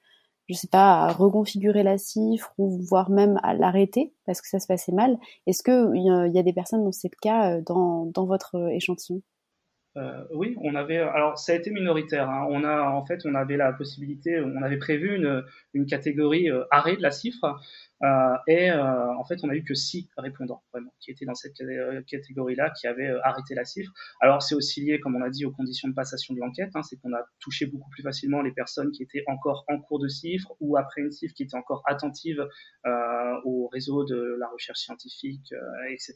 [0.48, 4.58] je sais pas, à reconfigurer la cifre ou voire même à l'arrêter parce que ça
[4.58, 5.16] se passait mal?
[5.46, 9.22] Est-ce qu'il y, y, a des personnes dont c'est le cas dans, dans votre échantillon?
[9.96, 10.98] Euh, oui, on avait.
[10.98, 12.30] Alors, ça a été minoritaire.
[12.30, 12.46] Hein.
[12.48, 16.64] On a, en fait, on avait la possibilité, on avait prévu une, une catégorie euh,
[16.70, 17.60] arrêt de la cifre,
[18.46, 21.60] et euh, en fait, on a eu que six répondants vraiment qui étaient dans cette
[21.60, 23.92] euh, catégorie-là, qui avaient arrêté la cifre.
[24.20, 26.70] Alors, c'est aussi lié, comme on a dit, aux conditions de passation de l'enquête.
[26.74, 29.98] Hein, c'est qu'on a touché beaucoup plus facilement les personnes qui étaient encore en cours
[29.98, 30.76] de cifre ou
[31.10, 32.46] cifre qui était encore attentive
[33.44, 35.52] au réseau de la recherche scientifique,
[35.90, 36.14] etc.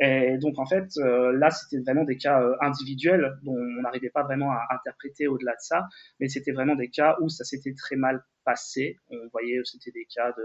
[0.00, 4.50] Et donc, en fait, là, c'était vraiment des cas individuels dont on n'arrivait pas vraiment
[4.50, 5.88] à interpréter au-delà de ça,
[6.20, 8.98] mais c'était vraiment des cas où ça s'était très mal passé.
[9.10, 10.44] On voyait, c'était des cas de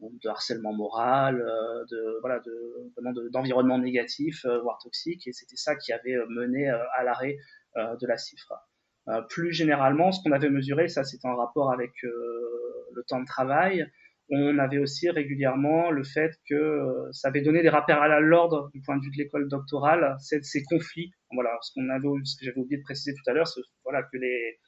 [0.00, 5.56] de harcèlement moral, euh, de voilà, de vraiment d'environnement négatif, euh, voire toxique, et c'était
[5.56, 7.36] ça qui avait euh, mené à l'arrêt
[7.76, 8.52] de la cifre.
[9.28, 13.86] plus généralement, ce qu'on avait mesuré, ça c'était en rapport avec le temps de travail.
[14.28, 18.80] On avait aussi régulièrement le fait que ça avait donné des rappels à l'ordre du
[18.80, 21.12] point de vue de l'école doctorale, ces, conflits.
[21.32, 24.02] Voilà, ce qu'on avait, ce que j'avais oublié de préciser tout à l'heure, c'est voilà
[24.02, 24.58] que les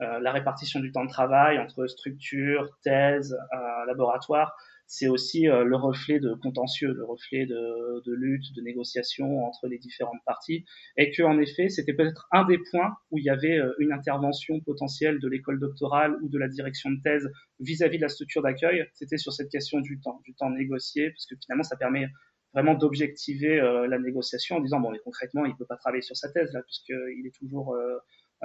[0.00, 5.76] la répartition du temps de travail entre structure, thèse, euh, laboratoire, c'est aussi euh, le
[5.76, 10.64] reflet de contentieux, le reflet de, lutte, de négociation entre les différentes parties,
[10.96, 14.60] et que en effet, c'était peut-être un des points où il y avait une intervention
[14.60, 17.30] potentielle de l'école doctorale ou de la direction de thèse
[17.60, 18.84] vis-à-vis de la structure d'accueil.
[18.94, 22.08] C'était sur cette question du temps, du temps négocié, parce que finalement, ça permet
[22.52, 26.32] vraiment d'objectiver la négociation en disant bon, mais concrètement, il peut pas travailler sur sa
[26.32, 27.76] thèse là, puisqu'il est toujours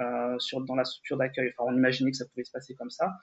[0.00, 1.52] euh, sur, dans la structure d'accueil.
[1.56, 3.16] Enfin, on imaginait que ça pouvait se passer comme ça,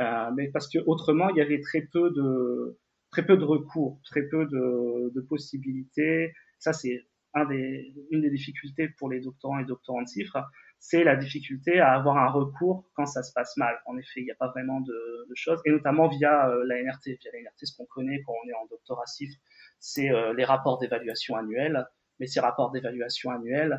[0.00, 2.78] euh, mais parce que autrement, il y avait très peu de
[3.10, 6.32] très peu de recours, très peu de, de possibilités.
[6.58, 7.04] Ça, c'est
[7.34, 10.38] un des, une des difficultés pour les doctorants et doctorants de chiffres,
[10.78, 13.78] c'est la difficulté à avoir un recours quand ça se passe mal.
[13.84, 16.82] En effet, il n'y a pas vraiment de, de, choses, et notamment via euh, la
[16.82, 17.18] NRT.
[17.20, 19.38] Via la NRT, ce qu'on connaît quand on est en doctorat chiffres,
[19.78, 21.86] c'est euh, les rapports d'évaluation annuels.
[22.18, 23.78] Mais ces rapports d'évaluation annuels,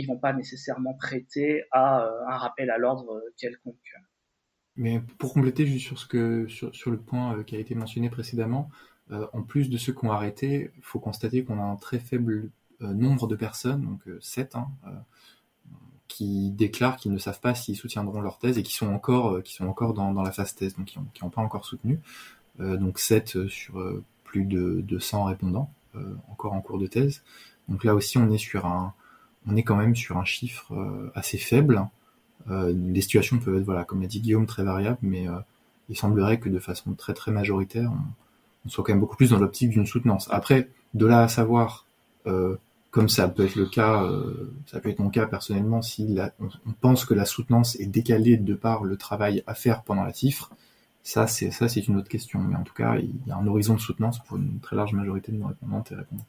[0.00, 3.76] ils vont pas nécessairement prêter à euh, un rappel à l'ordre quelconque.
[4.76, 8.08] Mais pour compléter juste sur ce que sur, sur le point qui a été mentionné
[8.08, 8.70] précédemment,
[9.10, 12.50] en plus de ceux qui ont arrêté, il faut constater qu'on a un très faible
[12.80, 14.68] nombre de personnes, donc 7, hein,
[16.10, 19.42] qui déclarent qu'ils ne savent pas s'ils soutiendront leur thèse et qui sont encore, euh,
[19.42, 22.00] qui sont encore dans, dans la phase thèse, donc qui n'ont pas encore soutenu.
[22.58, 23.80] Euh, donc 7 euh, sur
[24.24, 25.72] plus de 200 répondants,
[26.28, 27.22] encore en cours de thèse.
[27.68, 28.92] Donc là aussi, on est sur un,
[29.46, 30.72] on est quand même sur un chiffre
[31.14, 31.86] assez faible.
[32.48, 35.26] les situations peuvent être, voilà, comme l'a dit Guillaume, très variables, mais
[35.90, 37.92] il semblerait que de façon très très majoritaire,
[38.64, 40.28] on, soit quand même beaucoup plus dans l'optique d'une soutenance.
[40.30, 41.86] Après, de là à savoir
[42.26, 42.56] euh,
[42.90, 46.72] comme ça peut être le cas, euh, ça peut être mon cas personnellement, si on,
[46.80, 50.50] pense que la soutenance est décalée de par le travail à faire pendant la cifre,
[51.02, 52.40] ça c'est ça c'est une autre question.
[52.40, 54.92] Mais en tout cas, il y a un horizon de soutenance pour une très large
[54.92, 56.26] majorité de nos répondantes et répondants.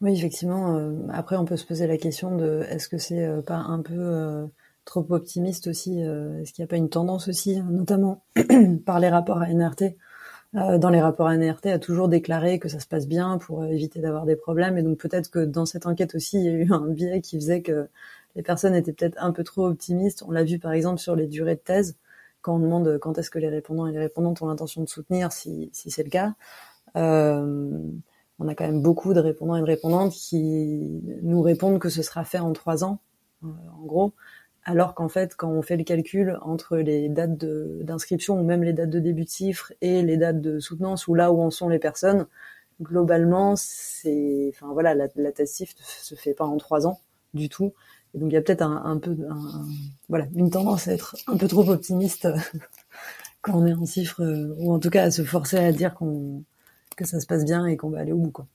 [0.00, 0.76] Oui, effectivement.
[0.76, 3.82] Euh, après, on peut se poser la question de est-ce que c'est euh, pas un
[3.82, 4.48] peu
[4.84, 8.24] trop optimiste aussi Est-ce qu'il n'y a pas une tendance aussi, notamment
[8.86, 9.96] par les rapports à NRT,
[10.56, 13.66] euh, dans les rapports NRT, a toujours déclaré que ça se passe bien pour euh,
[13.66, 14.78] éviter d'avoir des problèmes.
[14.78, 17.36] Et donc peut-être que dans cette enquête aussi, il y a eu un biais qui
[17.36, 17.88] faisait que
[18.36, 20.24] les personnes étaient peut-être un peu trop optimistes.
[20.26, 21.96] On l'a vu par exemple sur les durées de thèse,
[22.42, 25.30] quand on demande quand est-ce que les répondants et les répondantes ont l'intention de soutenir,
[25.32, 26.34] si, si c'est le cas.
[26.96, 27.80] Euh,
[28.40, 32.02] on a quand même beaucoup de répondants et de répondantes qui nous répondent que ce
[32.02, 33.00] sera fait en trois ans,
[33.44, 33.48] euh,
[33.80, 34.12] en gros
[34.64, 37.44] alors qu'en fait, quand on fait le calcul entre les dates
[37.82, 41.14] d'inscription ou même les dates de début de chiffre et les dates de soutenance ou
[41.14, 42.26] là où en sont les personnes,
[42.80, 47.00] globalement, c'est, enfin voilà, la, la CIF se fait pas en trois ans
[47.34, 47.72] du tout.
[48.14, 49.16] Et donc il y a peut-être un, peu,
[50.08, 52.28] voilà, une tendance à être un peu trop optimiste
[53.42, 54.22] quand on est en chiffre,
[54.58, 56.44] ou en tout cas à se forcer à dire qu'on
[57.00, 58.46] que ça se passe bien et qu'on va aller au bout, quoi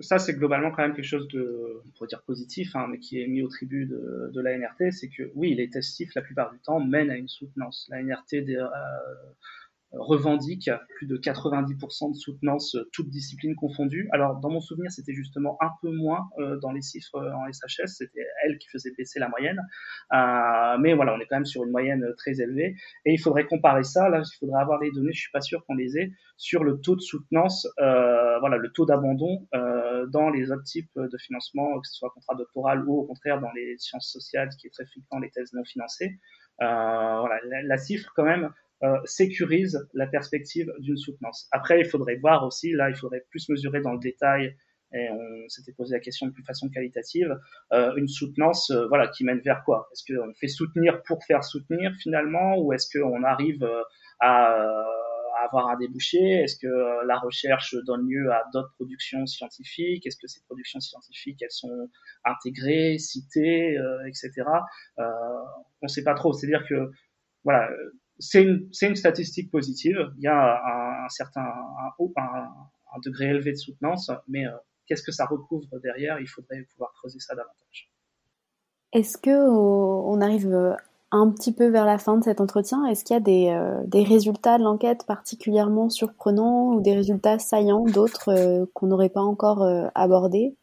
[0.00, 3.26] ça, c'est globalement quand même quelque chose de, on dire positif, hein, mais qui est
[3.26, 6.80] mis au tribut de, la NRT, c'est que oui, les testifs, la plupart du temps,
[6.80, 7.86] mènent à une soutenance.
[7.90, 8.44] La NRT
[9.92, 14.08] revendique plus de 90% de soutenance, euh, toutes disciplines confondues.
[14.12, 17.50] Alors, dans mon souvenir, c'était justement un peu moins euh, dans les chiffres euh, en
[17.52, 19.60] SHS, c'était elle qui faisait baisser la moyenne.
[20.12, 22.76] Euh, mais voilà, on est quand même sur une moyenne très élevée.
[23.04, 25.64] Et il faudrait comparer ça, là, il faudrait avoir les données, je suis pas sûr
[25.66, 29.46] qu'on les ait, sur le taux de soutenance, euh, voilà, le taux d'abandon
[30.08, 33.52] dans les autres types de financement, que ce soit contrat doctoral ou au contraire dans
[33.52, 36.18] les sciences sociales, qui est très fréquent, les thèses non financées.
[36.58, 37.76] voilà, la, la,
[38.16, 38.50] quand même
[38.84, 41.46] euh, sécurise la perspective d'une soutenance.
[41.52, 44.56] Après, il faudrait voir aussi, là, il faudrait plus mesurer dans le détail,
[44.92, 47.38] et on s'était posé la question de plus façon qualitative,
[47.72, 49.88] euh, une soutenance, euh, voilà, qui mène vers quoi?
[49.92, 53.64] Est-ce qu'on fait soutenir pour faire soutenir finalement, ou est-ce qu'on arrive
[54.18, 54.84] à,
[55.44, 56.18] avoir un débouché?
[56.18, 60.06] Est-ce que la recherche donne lieu à d'autres productions scientifiques?
[60.06, 61.88] Est-ce que ces productions scientifiques, elles sont
[62.24, 63.76] intégrées, citées,
[64.06, 64.30] etc.
[64.98, 66.32] on ne sait pas trop.
[66.32, 66.90] C'est-à-dire que
[67.44, 67.68] voilà,
[68.22, 70.12] c'est une, une, statistique positive.
[70.18, 72.48] Il y a un, un certain un, un,
[72.94, 74.52] un, degré élevé de soutenance, mais euh,
[74.86, 76.20] qu'est-ce que ça recouvre derrière?
[76.20, 77.90] Il faudrait pouvoir creuser ça davantage.
[78.92, 80.74] Est-ce que on arrive euh,
[81.12, 82.84] un petit peu vers la fin de cet entretien?
[82.86, 87.38] Est-ce qu'il y a des, euh, des, résultats de l'enquête particulièrement surprenants ou des résultats
[87.38, 90.54] saillants, d'autres euh, qu'on n'aurait pas encore euh, abordés,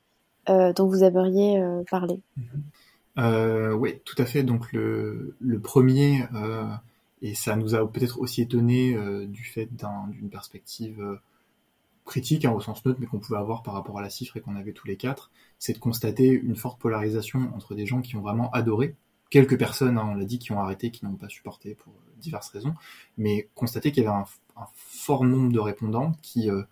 [0.48, 2.22] dont vous aimeriez parler?
[3.16, 4.42] Oui, tout à fait.
[4.42, 6.24] Donc le, le premier
[7.22, 11.18] et ça nous a peut-être aussi étonné euh, du fait d'une perspective euh,
[12.06, 14.42] critique hein, au sens neutre, mais qu'on pouvait avoir par rapport à la cifre et
[14.42, 18.16] qu'on avait tous les quatre, c'est de constater une forte polarisation entre des gens qui
[18.16, 18.96] ont vraiment adoré,
[19.30, 22.50] quelques personnes, hein, on l'a dit, qui ont arrêté, qui n'ont pas supporté pour diverses
[22.50, 22.76] raisons,
[23.18, 24.26] mais constater qu'il y avait un,
[24.74, 26.64] fort nombre de répondants qui, euh,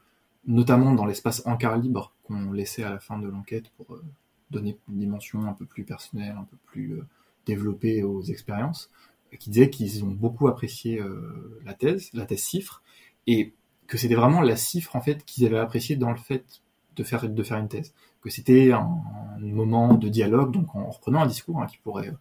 [0.46, 4.04] notamment dans l'espace encart libre qu'on laissait à la fin de l'enquête pour euh,
[4.52, 7.08] donner une dimension un peu plus personnelle, un peu plus euh,
[7.46, 8.92] développée aux expériences,
[9.38, 12.84] qui disaient qu'ils ont beaucoup apprécié euh, la thèse, la thèse cifre,
[13.26, 13.54] et
[13.88, 16.62] que c'était vraiment la cifre en fait qu'ils avaient apprécié dans le fait
[16.96, 19.02] de faire de faire une thèse, que c'était un,
[19.40, 22.12] moment de dialogue, donc en reprenant un discours hein, qui pourrait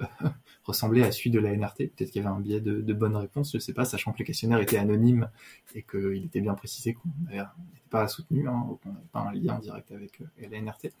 [0.00, 0.06] euh,
[0.64, 3.14] ressembler à celui de la NRT, peut-être qu'il y avait un biais de, de bonne
[3.14, 5.28] réponse, je sais pas, sachant que le questionnaire était anonyme
[5.74, 7.44] et qu'il était bien précisé qu'on n'était
[7.90, 10.92] pas soutenu, hein, qu'on n'avait pas un lien direct avec euh, la NRT.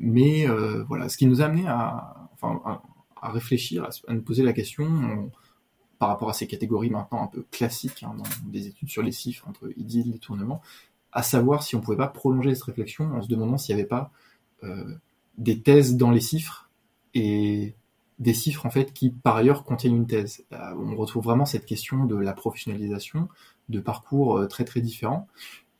[0.00, 0.46] Mais
[0.88, 2.82] voilà, ce qui nous a amené à, enfin, à,
[3.22, 5.30] à réfléchir, à, nous poser la question on,
[5.98, 9.12] par rapport à ces catégories maintenant un peu classiques hein, dans des études sur les
[9.12, 10.60] chiffres entre idylle, détournement.
[11.12, 13.88] à savoir si on pouvait pas prolonger cette réflexion en se demandant s'il n'y avait
[13.88, 14.10] pas
[15.38, 16.70] des thèses dans les chiffres
[17.14, 17.74] et
[18.18, 20.44] des chiffres en fait qui par ailleurs contiennent une thèse.
[20.52, 23.28] on retrouve vraiment cette question de la professionnalisation,
[23.68, 25.28] de parcours très très différents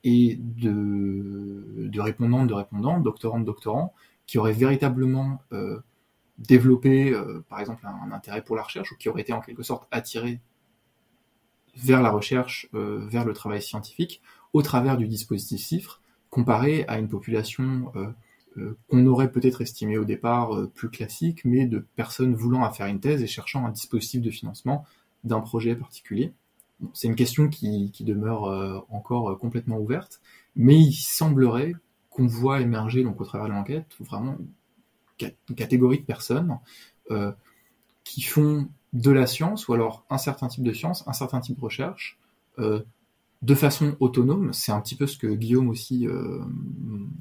[0.04, 3.94] et de, répondantes de répondants, doctorants de doctorants,
[4.26, 5.78] qui auraient véritablement euh,
[6.38, 9.62] développé, euh, par exemple, un, intérêt pour la recherche, ou qui auraient été en quelque
[9.62, 10.40] sorte attirés
[11.76, 14.20] vers la recherche, euh, vers le travail scientifique,
[14.52, 17.92] au travers du dispositif CIFRE, comparé à une population
[18.88, 23.22] qu'on aurait peut-être estimée au départ plus classique, mais de personnes voulant faire une thèse
[23.22, 24.84] et cherchant un dispositif de financement
[25.24, 26.32] d'un projet particulier.
[26.92, 30.20] C'est une question qui, demeure euh, encore euh, complètement ouverte,
[30.56, 31.74] mais il semblerait
[32.10, 34.36] qu'on voit émerger donc au travers de l'enquête vraiment
[35.56, 36.58] catégorie de personnes
[37.10, 37.32] euh,
[38.04, 41.56] qui font de la science ou alors un certain type de science, un certain type
[41.56, 42.18] de recherche
[42.58, 44.52] de façon autonome.
[44.52, 46.06] C'est un petit peu ce que Guillaume aussi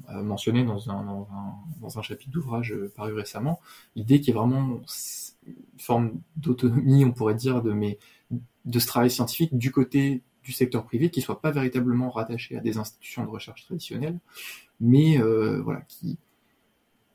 [0.06, 3.58] a mentionné dans un, chapitre d'ouvrage paru récemment.
[3.96, 4.82] L'idée qui est vraiment
[5.46, 11.10] une forme d'autonomie, on pourrait dire, de ce travail scientifique du côté du secteur privé
[11.10, 14.18] qui soit pas véritablement rattaché à des institutions de recherche traditionnelles,
[14.80, 16.18] mais euh, voilà qui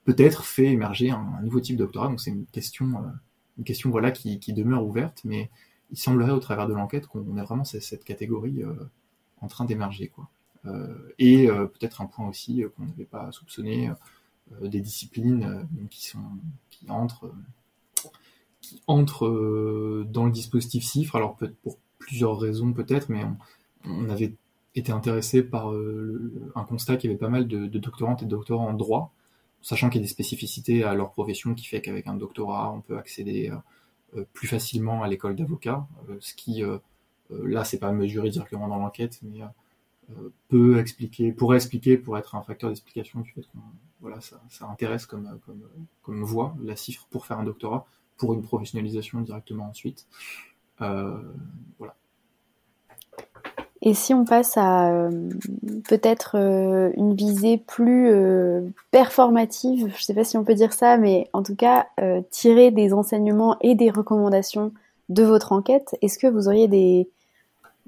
[0.08, 2.08] peut-être fait émerger un, nouveau type de doctorat.
[2.08, 3.10] Donc c'est une question, euh,
[3.58, 5.50] une question voilà qui, demeure ouverte, mais
[5.92, 8.74] il semblerait au travers de l'enquête qu'on ait vraiment cette, catégorie euh,
[9.42, 10.30] en train d'émerger quoi.
[11.20, 13.92] et peut-être un point aussi qu'on n'avait pas soupçonné
[14.62, 16.20] des disciplines qui sont
[16.70, 17.32] qui entrent
[18.62, 23.24] qui entre euh, dans le dispositif CIFRE, alors pour plusieurs raisons peut-être, mais
[23.86, 24.34] on, avait
[24.76, 28.26] été intéressé par euh, un constat qu'il y avait pas mal de, de, doctorantes et
[28.26, 29.14] de doctorants en droit,
[29.68, 32.82] sachant qu'il y a des spécificités à leur profession qui fait qu'avec un doctorat, on
[32.82, 33.52] peut accéder
[34.16, 35.86] euh, plus facilement à l'école d'avocat,
[36.20, 36.64] ce qui,
[37.30, 39.42] là, c'est pas mesuré directement dans l'enquête, mais
[40.48, 43.60] peut expliquer, pourrait expliquer, pour être un facteur d'explication du fait qu'on
[44.00, 44.40] voilà, ça,
[44.70, 45.40] intéresse comme,
[46.02, 47.86] comme, voie, la cifre pour faire un doctorat,
[48.18, 50.08] pour une professionnalisation directement ensuite.
[50.82, 51.22] Euh,
[51.78, 51.96] voilà.
[53.88, 55.30] Et si on passe à euh,
[55.88, 58.12] peut-être euh, une visée plus
[58.92, 61.88] performative, je ne sais pas si on peut dire ça, mais en tout cas
[62.30, 64.74] tirer des enseignements et des recommandations
[65.08, 67.10] de votre enquête, est-ce que vous auriez des,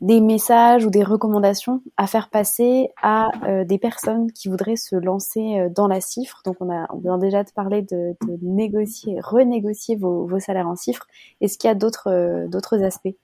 [0.01, 4.95] des messages ou des recommandations à faire passer à euh, des personnes qui voudraient se
[4.95, 6.41] lancer euh, dans la cifre?
[6.45, 11.05] Donc on a, vient déjà de parler de, négocier, renégocier vos, salaires en cifre.
[11.41, 11.75] Est-ce qu'il y a
[12.07, 13.15] euh, d'autres aspects?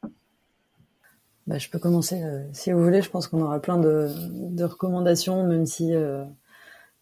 [1.48, 2.22] Bah, Je peux commencer
[2.54, 3.02] si vous voulez.
[3.02, 5.94] Je pense qu'on aura plein de, de recommandations, même si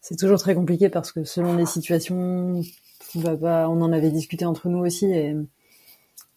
[0.00, 2.60] c'est toujours très compliqué parce que selon les situations,
[3.16, 5.34] on, va pas, on en avait discuté entre nous aussi et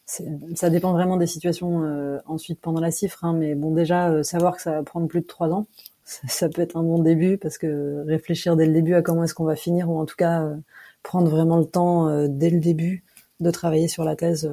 [0.07, 4.23] ça dépend vraiment des situations euh, ensuite pendant la cifre, hein, mais bon déjà euh,
[4.23, 5.67] savoir que ça va prendre plus de trois ans,
[6.05, 9.33] ça, peut être un bon début parce que réfléchir dès le début à comment est-ce
[9.33, 10.55] qu'on va finir ou en tout cas euh,
[11.03, 13.03] prendre vraiment le temps dès le début
[13.41, 14.49] de travailler sur la thèse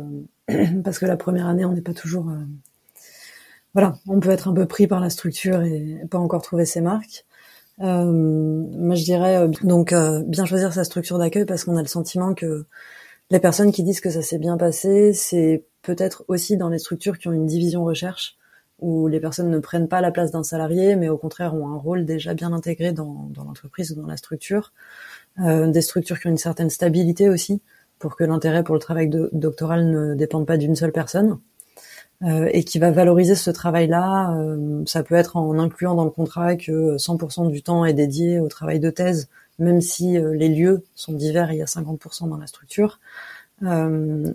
[0.84, 2.26] parce que la première année on n'est pas toujours
[3.75, 6.81] voilà on peut être un peu pris par la structure et pas encore trouver ses
[6.81, 7.27] marques.
[7.79, 9.95] moi je dirais donc
[10.27, 12.66] bien choisir sa structure d'accueil parce qu'on a le sentiment que
[13.31, 17.18] les personnes qui disent que ça s'est bien passé, c'est peut-être aussi dans les structures
[17.18, 18.37] qui ont une division recherche,
[18.81, 21.77] où les personnes ne prennent pas la place d'un salarié, mais au contraire ont un
[21.77, 24.72] rôle déjà bien intégré dans, l'entreprise ou dans la structure.
[25.41, 27.62] Euh, des structures qui ont une certaine stabilité aussi,
[27.99, 31.39] pour que l'intérêt pour le travail doctoral ne dépende pas d'une seule personne.
[32.23, 34.35] Euh, et qui va valoriser ce travail-là.
[34.37, 38.39] Euh, ça peut être en incluant dans le contrat que 100% du temps est dédié
[38.41, 42.29] au travail de thèse, même si euh, les lieux sont divers, il y a 50%
[42.29, 43.01] dans la structure.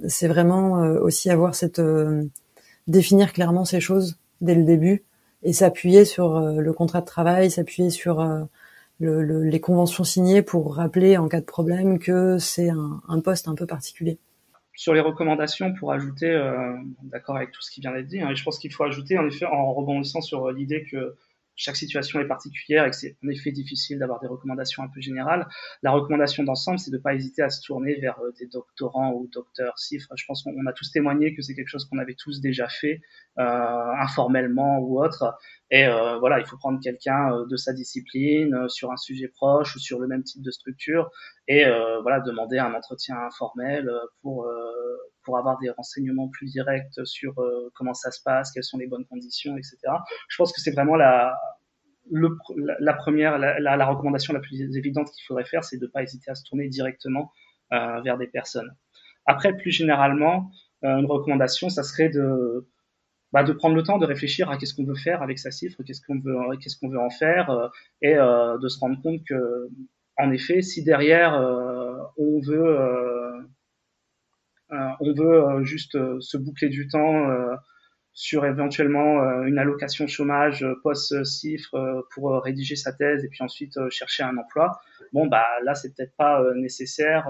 [0.08, 1.82] C'est vraiment aussi avoir cette
[2.88, 5.04] définir clairement ces choses dès le début
[5.44, 8.26] et s'appuyer sur le contrat de travail, s'appuyer sur
[9.00, 13.56] le, les conventions signées pour rappeler en cas de problème que c'est un, poste un
[13.56, 14.18] peu particulier.
[14.80, 16.32] Sur les recommandations, pour ajouter,
[17.04, 19.28] d'accord avec tout ce qui vient d'être dit, hein, je pense qu'il faut ajouter en
[19.28, 21.18] effet en rebondissant sur l'idée que
[21.60, 25.02] chaque situation est particulière et que c'est en effet difficile d'avoir des recommandations un peu
[25.02, 25.46] générales.
[25.84, 29.12] La recommandation d'ensemble, c'est de ne pas hésiter à se tourner vers euh, des doctorants
[29.12, 30.14] ou docteurs CIFRE.
[30.16, 33.02] Je pense qu'on a tous témoigné que c'est quelque chose qu'on avait tous déjà fait,
[33.40, 35.38] euh, informellement ou autre.
[35.72, 39.28] Et euh, voilà, il faut prendre quelqu'un euh, de sa discipline euh, sur un sujet
[39.28, 41.11] proche ou sur le même type de structure
[41.47, 43.89] et euh, voilà demander un entretien informel
[44.22, 44.47] pour
[45.24, 47.36] pour avoir des renseignements plus directs sur
[47.76, 49.78] comment ça se passe, quelles sont les bonnes conditions, etc.
[50.28, 51.36] Je pense que c'est vraiment la
[52.11, 52.36] le,
[52.80, 56.01] la, première, la, la, recommandation la plus évidente qu'il faudrait faire, c'est de ne pas
[56.01, 57.32] hésiter à se tourner directement
[57.70, 58.76] vers des personnes.
[59.28, 60.49] Après, plus généralement,
[60.82, 62.67] une recommandation, ça serait de
[63.32, 65.84] bah, de prendre le temps de réfléchir à qu'est-ce qu'on veut faire avec sa cifre,
[65.84, 67.68] qu'est-ce qu'on veut, en faire, euh,
[68.02, 69.70] et euh, de se rendre compte que,
[70.18, 72.78] en effet, si derrière euh, on veut,
[74.72, 77.28] on juste se boucler du temps
[78.14, 84.38] sur éventuellement une allocation chômage post-cifre pour rédiger sa thèse et puis ensuite chercher un
[84.38, 84.80] emploi,
[85.14, 87.28] bon bah là c'est peut-être pas nécessaire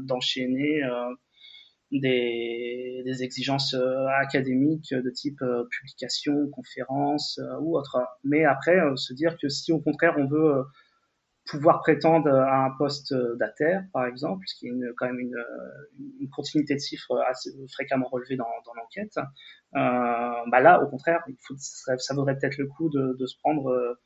[0.00, 0.82] d'enchaîner
[2.00, 7.98] des, exigences euh, académiques de type euh, publication, conférence euh, ou autre.
[8.24, 10.64] Mais après, se dire que si au contraire on veut
[11.44, 16.74] pouvoir prétendre à un poste d'ATER, par exemple, ce qui est quand même une, continuité
[16.74, 19.18] de chiffres assez fréquemment relevée dans, l'enquête,
[19.72, 21.22] bah là, au contraire,
[21.58, 23.96] ça, vaudrait peut-être le coup de, se prendre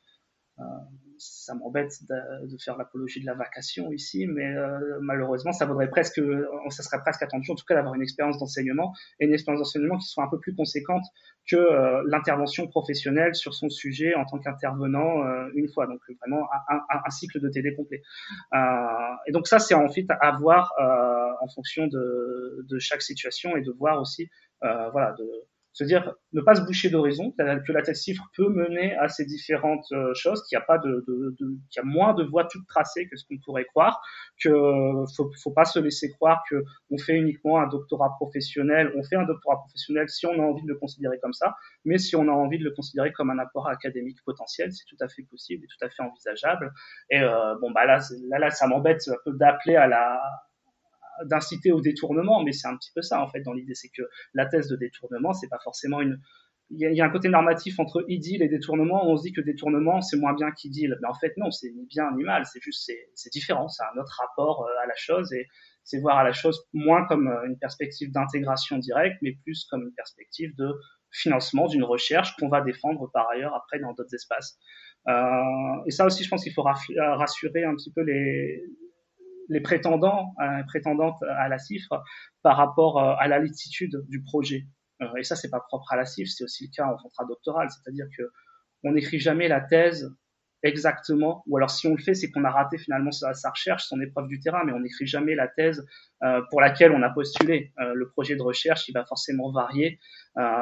[1.19, 6.21] ça m'embête de, faire l'apologie de la vacation ici, mais euh, malheureusement, ça vaudrait presque,
[6.69, 9.97] ça serait presque attendu, en tout cas, d'avoir une expérience d'enseignement et une expérience d'enseignement
[9.97, 11.03] qui soit un peu plus conséquente
[11.49, 15.87] que euh, l'intervention professionnelle sur son sujet en tant qu'intervenant euh, une fois.
[15.87, 18.01] Donc vraiment un, cycle de TD complet.
[19.27, 20.73] Et donc ça, c'est en fait à voir
[21.41, 24.29] en fonction de, de, chaque situation et de voir aussi,
[24.61, 25.25] voilà, de
[25.77, 29.25] se dire ne pas se boucher d'horizon, que la thèse cifre peut mener à ces
[29.25, 32.23] différentes euh, choses, qu'il y a pas de, de, de qu'il y a moins de
[32.23, 34.01] voies toutes tracées que ce qu'on pourrait croire,
[34.43, 34.49] que
[35.15, 39.17] faut, faut pas se laisser croire que on fait uniquement un doctorat professionnel, on fait
[39.17, 41.55] un doctorat professionnel si on a envie de le considérer comme ça,
[41.85, 44.97] mais si on a envie de le considérer comme un apport académique potentiel, c'est tout
[44.99, 46.73] à fait possible et tout à fait envisageable.
[47.11, 47.99] Et euh, bon bah là,
[48.29, 50.19] là, là ça m'embête un peu d'appeler à la
[51.25, 54.03] d'inciter au détournement, mais c'est un petit peu ça en fait dans l'idée, c'est que
[54.33, 56.19] la thèse de détournement, c'est pas forcément une
[56.69, 59.09] il y, a, un côté normatif entre idylle et détournement.
[59.09, 60.97] On se dit que détournement, c'est moins bien qu'idylle.
[61.01, 62.45] Mais en fait, non, c'est ni bien ni mal.
[62.45, 63.69] C'est juste, c'est différent.
[63.69, 65.47] C'est un autre rapport euh, à la chose et
[65.83, 69.83] c'est voir à la chose moins comme euh, une perspective d'intégration directe, mais plus comme
[69.83, 70.73] une perspective de
[71.09, 74.57] financement d'une recherche qu'on va défendre par ailleurs après dans d'autres espaces.
[75.07, 78.61] Euh, et ça aussi, je pense qu'il faut rassurer un petit peu les,
[79.49, 82.03] les prétendants, euh, prétendantes à la cifre
[82.43, 84.65] par rapport euh, à la latitude du projet.
[85.01, 87.25] Euh, et ça, c'est pas propre à la cifre, c'est aussi le cas en contrat
[87.25, 88.23] doctoral, c'est-à-dire que
[88.83, 90.13] on n'écrit jamais la thèse
[90.63, 94.01] exactement, ou alors si on le fait, c'est qu'on a raté finalement sa, recherche, son
[94.01, 95.85] épreuve du terrain, mais on n'écrit jamais la thèse
[96.49, 97.73] pour laquelle on a postulé.
[97.77, 99.99] Le projet de recherche, il va forcément varier,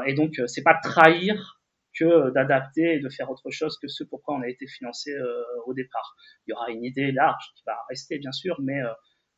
[0.06, 1.62] et donc c'est pas trahir
[1.98, 5.44] que d'adapter et de faire autre chose que ce pourquoi on a été financé euh,
[5.66, 6.16] au départ.
[6.46, 8.92] Il y aura une idée large qui va rester bien sûr, mais euh,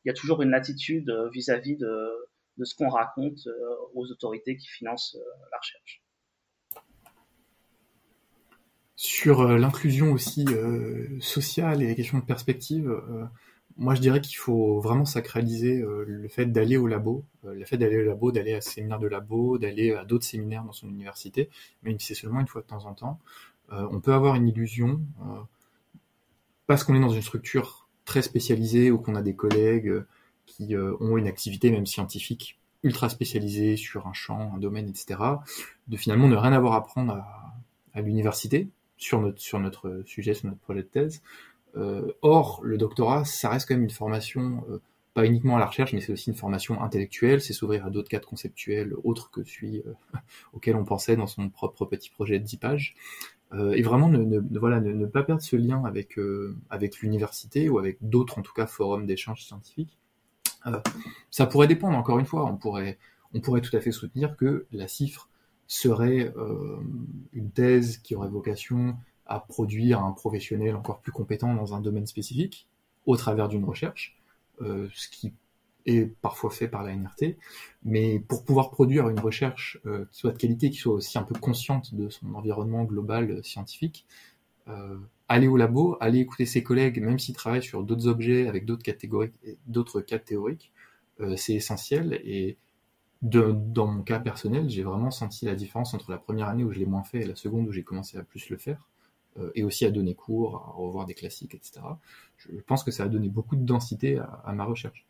[0.03, 2.10] il y a toujours une latitude euh, vis-à-vis de,
[2.64, 3.47] ce qu'on raconte
[3.93, 5.16] aux autorités qui financent
[5.51, 6.01] la recherche.
[8.95, 10.43] Sur l'inclusion aussi
[11.20, 12.89] sociale et les questions de perspective,
[13.78, 17.63] moi, je dirais qu'il faut vraiment sacraliser euh, le fait d'aller au labo, euh, le
[17.63, 20.71] fait d'aller au labo, d'aller à ce séminaire de labo, d'aller à d'autres séminaires dans
[20.71, 21.49] son université,
[21.84, 23.19] même si c'est seulement une fois de temps en temps.
[23.71, 25.01] Euh, on peut avoir une illusion,
[26.65, 30.03] parce qu'on est dans une structure très spécialisée ou qu'on a des collègues
[30.45, 35.19] qui ont une activité même scientifique ultra spécialisée sur un champ, un domaine, etc.,
[35.88, 37.53] de finalement ne rien avoir à apprendre à,
[37.93, 41.57] à l'université sur notre, sur notre sujet, sur notre projet de thèse, euh,
[42.22, 44.82] or, le doctorat, ça reste quand même une formation, euh,
[45.13, 48.09] pas uniquement à la recherche, mais c'est aussi une formation intellectuelle, c'est s'ouvrir à d'autres
[48.09, 49.93] cadres conceptuels autres que celui euh,
[50.53, 52.95] auquel on pensait dans son propre petit projet de 10 pages.
[53.53, 56.20] et vraiment ne, ne voilà, ne, pas perdre ce lien avec,
[56.70, 59.97] avec l'université ou avec d'autres, en tout cas, forums d'échange scientifique.
[61.31, 62.98] ça pourrait dépendre, encore une fois, on pourrait,
[63.34, 65.30] on pourrait tout à fait soutenir que la cifre
[65.65, 66.34] serait
[67.31, 68.98] une thèse qui aurait vocation
[69.28, 72.68] à produire un professionnel encore plus compétent dans un domaine spécifique
[73.06, 74.18] au travers d'une recherche,
[74.62, 75.34] euh, ce qui
[75.86, 77.38] est parfois fait par la NRT,
[77.84, 81.24] mais pour pouvoir produire une recherche euh, qui soit de qualité, qui soit aussi un
[81.24, 84.06] peu consciente de son environnement global euh, scientifique,
[84.68, 84.98] euh,
[85.30, 88.84] aller au labo, aller écouter ses collègues, même s'ils travaillent sur d'autres objets avec d'autres
[88.84, 89.32] catégories,
[89.66, 90.72] d'autres cas théoriques,
[91.20, 92.22] euh, c'est essentiel.
[92.24, 92.58] Et
[93.22, 96.72] de, dans mon cas personnel, j'ai vraiment senti la différence entre la première année où
[96.72, 98.88] je l'ai moins fait et la seconde où j'ai commencé à plus le faire.
[99.39, 101.81] Euh, et aussi à donner cours, à revoir des classiques, etc.
[102.38, 105.05] Je pense que ça a donné beaucoup de densité à, ma recherche.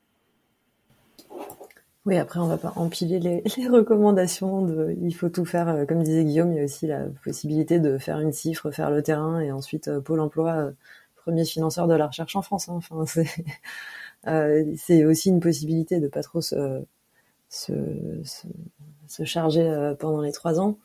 [2.05, 4.67] Oui, après, on va pas empiler les, recommandations
[5.01, 5.69] il faut tout faire.
[5.69, 8.91] Euh, comme disait Guillaume, il y a aussi la possibilité de faire une cifre, faire
[8.91, 10.71] le terrain et ensuite euh, Pôle emploi,
[11.15, 12.69] premier financeur de la recherche en France.
[12.69, 12.75] Hein.
[12.77, 13.05] Enfin,
[14.77, 16.83] c'est, aussi une possibilité de pas trop se
[19.23, 20.77] charger pendant les trois ans.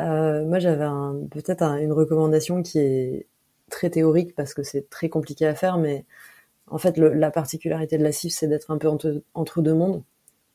[0.00, 0.86] Euh, moi, j'avais
[1.30, 3.26] peut-être une recommandation qui est
[3.70, 6.04] très théorique parce que c'est très compliqué à faire, mais
[6.68, 10.02] en fait, le, la particularité de la CIF, c'est d'être un peu entre, deux mondes.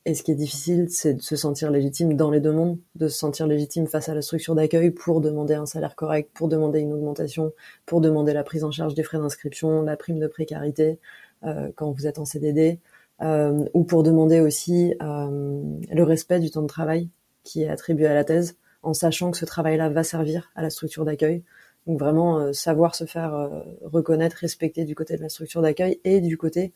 [0.04, 3.18] Et ce qui est difficile, c'est de se sentir légitime dans les demandes, de se
[3.18, 6.92] sentir légitime face à la structure d'accueil pour demander un salaire correct, pour demander une
[6.92, 7.52] augmentation,
[7.84, 10.98] pour demander la prise en charge des frais d'inscription, la prime de précarité
[11.44, 12.80] euh, quand vous êtes en CDD,
[13.20, 15.60] euh, ou pour demander aussi euh,
[15.90, 17.10] le respect du temps de travail
[17.44, 20.70] qui est attribué à la thèse, en sachant que ce travail-là va servir à la
[20.70, 21.42] structure d'accueil.
[21.88, 26.00] Donc vraiment euh, savoir se faire euh, reconnaître, respecter du côté de la structure d'accueil
[26.04, 26.72] et du côté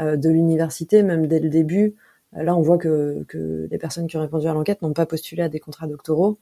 [0.00, 1.94] euh, de l'université, même dès le début.
[2.32, 5.42] là, on voit que, que les personnes qui ont répondu à l'enquête n'ont pas postulé
[5.42, 6.38] à des contrats doctoraux.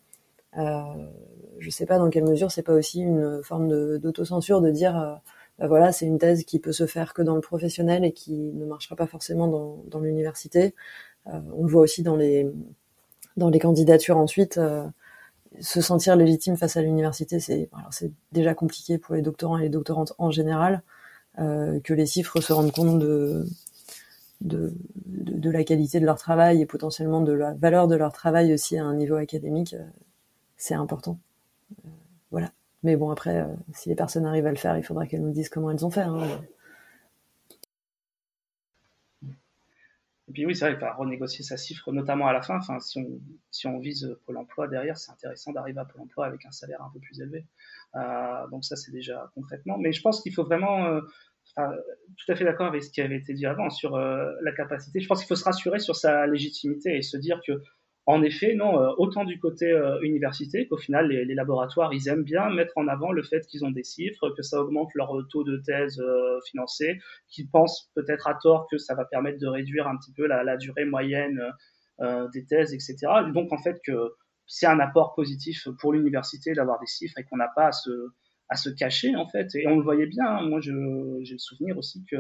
[0.55, 4.73] je ne sais pas dans quelle mesure c'est pas aussi une forme d'autocensure de, de,
[4.73, 5.21] dire
[5.59, 8.35] bah voilà c'est une thèse qui peut se faire que dans le professionnel et qui
[8.55, 10.75] ne marchera pas forcément dans, dans l'université.
[11.27, 12.51] on le voit aussi dans les
[13.37, 14.59] dans les candidatures ensuite
[15.61, 17.69] se sentir légitime face à l'université, c'est
[18.33, 20.83] déjà compliqué pour les doctorants et les doctorantes en général,
[21.39, 23.47] euh, que les chiffres se rendent compte de,
[24.41, 28.85] la qualité de leur travail et potentiellement de la valeur de leur travail aussi à
[28.85, 29.85] un niveau académique, euh,
[30.57, 31.19] c'est important.
[31.85, 31.89] Euh,
[32.31, 32.53] voilà.
[32.83, 35.49] Mais bon, après, si les personnes arrivent à le faire, il faudra qu'elles nous disent
[35.49, 36.01] comment elles ont fait.
[36.01, 36.41] Hein.
[40.33, 42.57] Et puis oui, c'est vrai, va renégocier sa chiffre, notamment à la fin.
[42.57, 46.25] Enfin, si on, si on vise Pôle emploi derrière, c'est intéressant d'arriver à Pôle emploi
[46.25, 47.45] avec un salaire un peu plus élevé.
[47.97, 49.77] Euh, donc ça, c'est déjà concrètement.
[49.77, 51.03] Mais je pense qu'il faut vraiment, euh,
[51.59, 55.01] tout à fait d'accord avec ce qui avait été dit avant sur euh, la capacité.
[55.01, 57.63] Je pense qu'il faut se rassurer sur sa légitimité et se dire que
[58.07, 62.25] en effet, non, euh, autant du côté euh, université qu'au final, les, laboratoires, ils aiment
[62.25, 65.45] bien mettre en avant le fait qu'ils ont des chiffres, que ça augmente leur taux
[65.45, 66.99] de thèse euh, financé,
[67.29, 70.57] qu'ils pensent peut-être à tort que ça va permettre de réduire un petit peu la,
[70.57, 71.41] durée moyenne
[72.01, 72.97] euh, des thèses, etc.
[73.33, 74.15] Donc en fait, que
[74.49, 78.09] c'est un apport positif pour l'université d'avoir des chiffres et qu'on n'a pas à se,
[78.49, 79.55] à se cacher, en fait.
[79.55, 80.49] Et on le voyait bien, hein.
[80.49, 82.17] moi j'ai le souvenir aussi que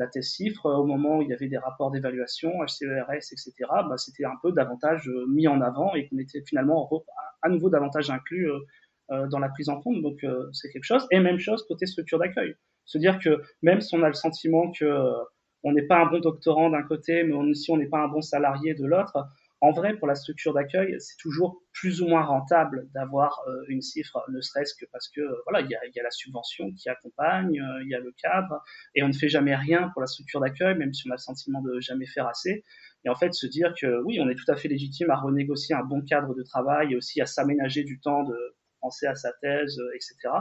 [0.00, 3.96] la thèse chiffre, au moment où il y avait des rapports d'évaluation, HCERS, etc., bah,
[3.98, 6.90] c'était un peu davantage euh, mis en avant et qu'on était finalement
[7.42, 8.58] à nouveau davantage inclus euh,
[9.10, 10.02] euh, dans la prise en compte.
[10.02, 11.06] Donc c'est quelque chose.
[11.10, 12.54] Et même chose côté structure d'accueil.
[12.86, 14.86] Se dire que même si on a le sentiment que
[15.62, 18.22] on n'est pas un bon doctorant d'un côté, mais on, on n'est pas un bon
[18.22, 19.18] salarié de l'autre,
[19.62, 23.82] en vrai, pour la structure d'accueil, c'est toujours plus ou moins rentable d'avoir euh, une
[23.82, 27.82] cifre, ne serait-ce que parce que voilà, il y a, la subvention qui accompagne, euh,
[27.82, 28.62] il y a le cadre,
[28.94, 31.18] et on ne fait jamais rien pour la structure d'accueil, même si on a le
[31.18, 32.64] sentiment de jamais faire assez.
[33.04, 35.74] Et en fait, se dire que oui, on est tout à fait légitime à renégocier
[35.74, 38.36] un bon cadre de travail et aussi à s'aménager du temps de
[38.80, 40.34] penser à sa thèse, euh, etc.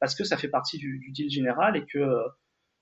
[0.00, 2.06] Parce que ça fait partie du, du deal général et que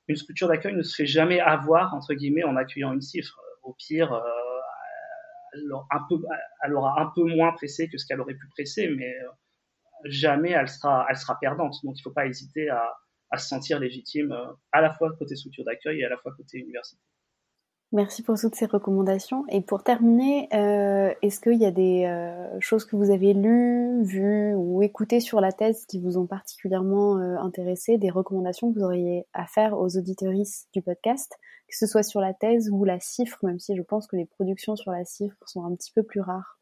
[0.08, 3.38] une structure d'accueil ne se fait jamais avoir entre guillemets en accueillant une cifre.
[3.62, 4.20] Au pire
[5.54, 9.28] elle aura un peu moins pressé que ce qu'elle aurait pu presser, mais euh,
[10.04, 11.74] jamais elle sera, elle sera perdante.
[11.82, 12.92] Donc il ne faut pas hésiter à,
[13.30, 16.32] à, se sentir légitime euh, à la fois côté structure d'accueil et à la fois
[16.36, 17.00] côté université.
[17.94, 19.44] Merci pour toutes ces recommandations.
[19.50, 24.02] Et pour terminer, euh, est-ce qu'il y a des euh, choses que vous avez lues,
[24.02, 28.80] vues ou écoutées sur la thèse qui vous ont particulièrement euh, intéressé, des recommandations que
[28.80, 31.38] vous auriez à faire aux auditoristes du podcast,
[31.68, 34.26] que ce soit sur la thèse ou la cifre, même si je pense que les
[34.26, 36.58] productions sur la cifre sont un petit peu plus rares?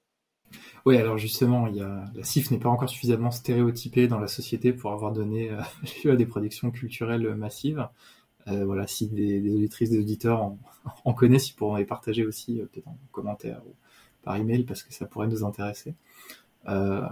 [0.84, 2.04] Oui, alors justement, y a...
[2.14, 5.50] la CIF n'est pas encore suffisamment stéréotypée dans la société pour avoir donné
[6.04, 7.88] lieu à des productions culturelles massives.
[8.48, 10.58] Euh, voilà, si des, auditrices, des auditeurs en,
[11.04, 13.74] en, connaissent, ils pourront les partager aussi, euh, peut-être en commentaire ou
[14.22, 15.94] par email, parce que ça pourrait nous intéresser.
[16.68, 17.02] Euh,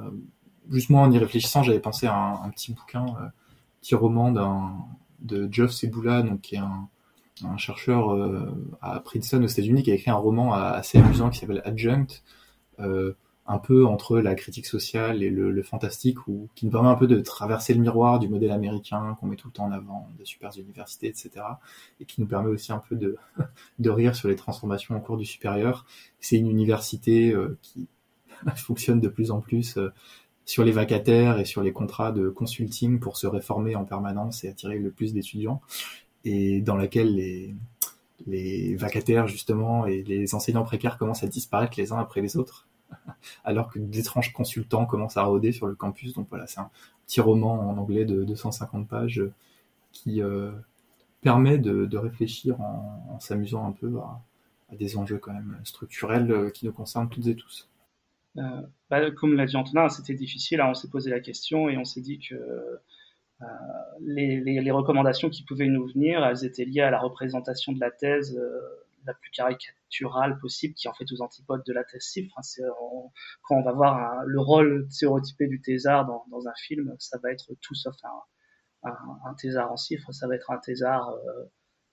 [0.71, 3.27] juste moi, en y réfléchissant, j'avais pensé à un, un petit bouquin, euh,
[3.81, 4.33] petit roman
[5.21, 6.89] de Geoff Sebula, donc qui est un,
[7.45, 8.15] un chercheur
[8.83, 12.23] à Princeton aux États-Unis, qui a écrit un roman assez amusant qui s'appelle Adjunct.
[13.53, 17.09] Un peu entre la critique sociale et le, fantastique, ou qui nous permet un peu
[17.09, 20.25] de traverser le miroir du modèle américain qu'on met tout le temps en avant, des
[20.25, 21.31] super universités, etc.,
[21.99, 22.95] et qui nous permet aussi un peu
[23.81, 25.85] de, rire sur les transformations en cours du supérieur.
[26.21, 27.89] C'est une université euh, qui
[28.55, 29.93] fonctionne de plus en plus euh,
[30.45, 34.49] sur les vacataires et sur les contrats de consulting pour se réformer en permanence et
[34.49, 35.61] attirer le plus d'étudiants,
[36.25, 37.17] et dans laquelle
[38.29, 42.69] les vacataires justement et les enseignants précaires commencent à disparaître les uns après les autres
[43.45, 46.15] alors que d'étranges consultants commencent à rôder sur le campus.
[46.15, 46.71] Donc voilà, c'est un
[47.07, 49.23] petit roman en anglais de 250 pages
[49.93, 50.53] qui euh,
[51.21, 54.21] permet de, réfléchir en, s'amusant un peu à,
[54.77, 57.69] des enjeux quand même structurels euh, qui nous concernent toutes et tous.
[58.37, 60.61] Euh, bah, comme l'a dit Antonin, c'était difficile.
[60.61, 62.37] Hein, on s'est posé la question et on s'est dit que
[63.43, 63.47] euh,
[64.01, 67.91] les, les, recommandations qui pouvaient nous venir, elles étaient liées à la représentation de la
[67.91, 68.61] thèse euh,
[69.07, 72.33] la plus caricaturale possible, qui en fait aux antipodes de la cifre.
[72.37, 73.11] Hein, on,
[73.43, 77.55] quand on va voir le rôle stéréotypé du thésard dans, un film, ça va être
[77.61, 77.95] tout sauf
[78.83, 81.45] un, thésard en cifre, ça va être un thésard euh,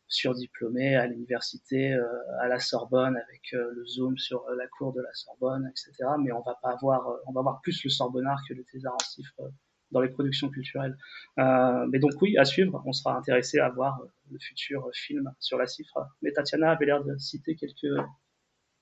[0.07, 1.93] surdiplômés à l'université,
[2.39, 6.09] à la Sorbonne, avec le zoom sur la cour de la Sorbonne, etc.
[6.19, 9.03] Mais on va pas avoir, on va avoir plus le Sorbonnard que le thésard en
[9.03, 9.51] cifre
[9.91, 10.97] dans les productions culturelles.
[11.37, 13.99] mais donc oui, à suivre, on sera intéressé à voir
[14.31, 16.07] le futur film sur la cifre.
[16.21, 17.93] Mais Tatiana avait l'air de citer quelques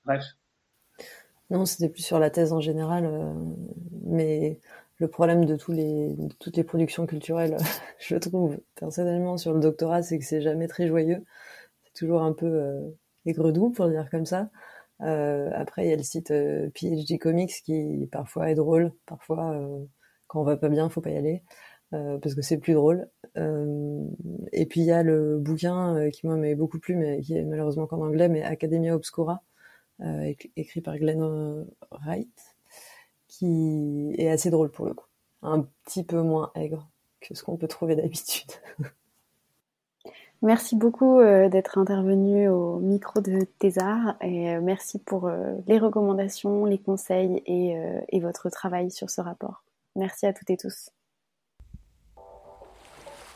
[0.03, 0.37] brefs.
[1.51, 3.07] Non, c'était plus sur la thèse en général,
[4.03, 4.59] mais
[4.97, 7.57] le problème de, tous les, toutes les productions culturelles,
[7.99, 11.23] je trouve personnellement sur le doctorat, c'est que c'est jamais très joyeux.
[11.83, 12.89] C'est toujours un peu euh,
[13.25, 14.49] aigre-doux, pour dire comme ça.
[15.01, 19.51] Euh, après, il y a le site euh, PhD Comics qui parfois est drôle, parfois
[19.53, 19.85] euh,
[20.27, 21.43] quand on va pas bien, faut pas y aller
[21.93, 23.09] euh, parce que c'est plus drôle.
[23.35, 27.87] et puis il y a le bouquin qui moi beaucoup plu, mais qui est malheureusement
[27.87, 29.43] qu'en anglais, mais Academia Obscura,
[30.55, 32.55] écrit par Glenn Wright
[33.27, 35.07] qui est assez drôle pour le coup.
[35.41, 36.89] Un petit peu moins aigre
[37.21, 38.51] que ce qu'on peut trouver d'habitude.
[40.41, 45.79] Merci beaucoup euh, d'être intervenu au micro de Thésar et euh, merci pour euh, les
[45.79, 49.63] recommandations, les conseils et votre travail sur ce rapport.
[49.95, 50.89] Merci à toutes et tous.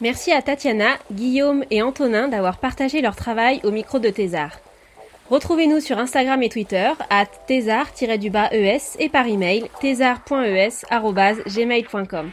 [0.02, 4.60] Merci à Tatiana, Guillaume et Antonin d'avoir partagé leur travail au micro de Thésar.
[5.30, 12.32] Retrouvez-nous sur Instagram et Twitter à thésar-es et par email thésar.es.gmail.com.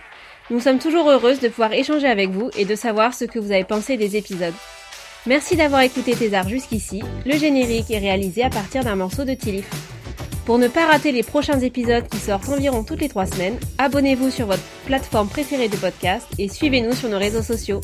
[0.51, 3.51] Nous sommes toujours heureuses de pouvoir échanger avec vous et de savoir ce que vous
[3.51, 4.55] avez pensé des épisodes.
[5.27, 7.03] Merci d'avoir écouté Thésar jusqu'ici.
[7.27, 9.96] Le générique est réalisé à partir d'un morceau de Tilif.
[10.47, 14.31] Pour ne pas rater les prochains épisodes qui sortent environ toutes les trois semaines, abonnez-vous
[14.31, 17.81] sur votre plateforme préférée de podcast et suivez-nous sur nos réseaux sociaux.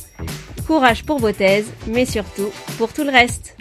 [0.68, 3.56] Courage pour vos thèses, mais surtout pour tout le reste.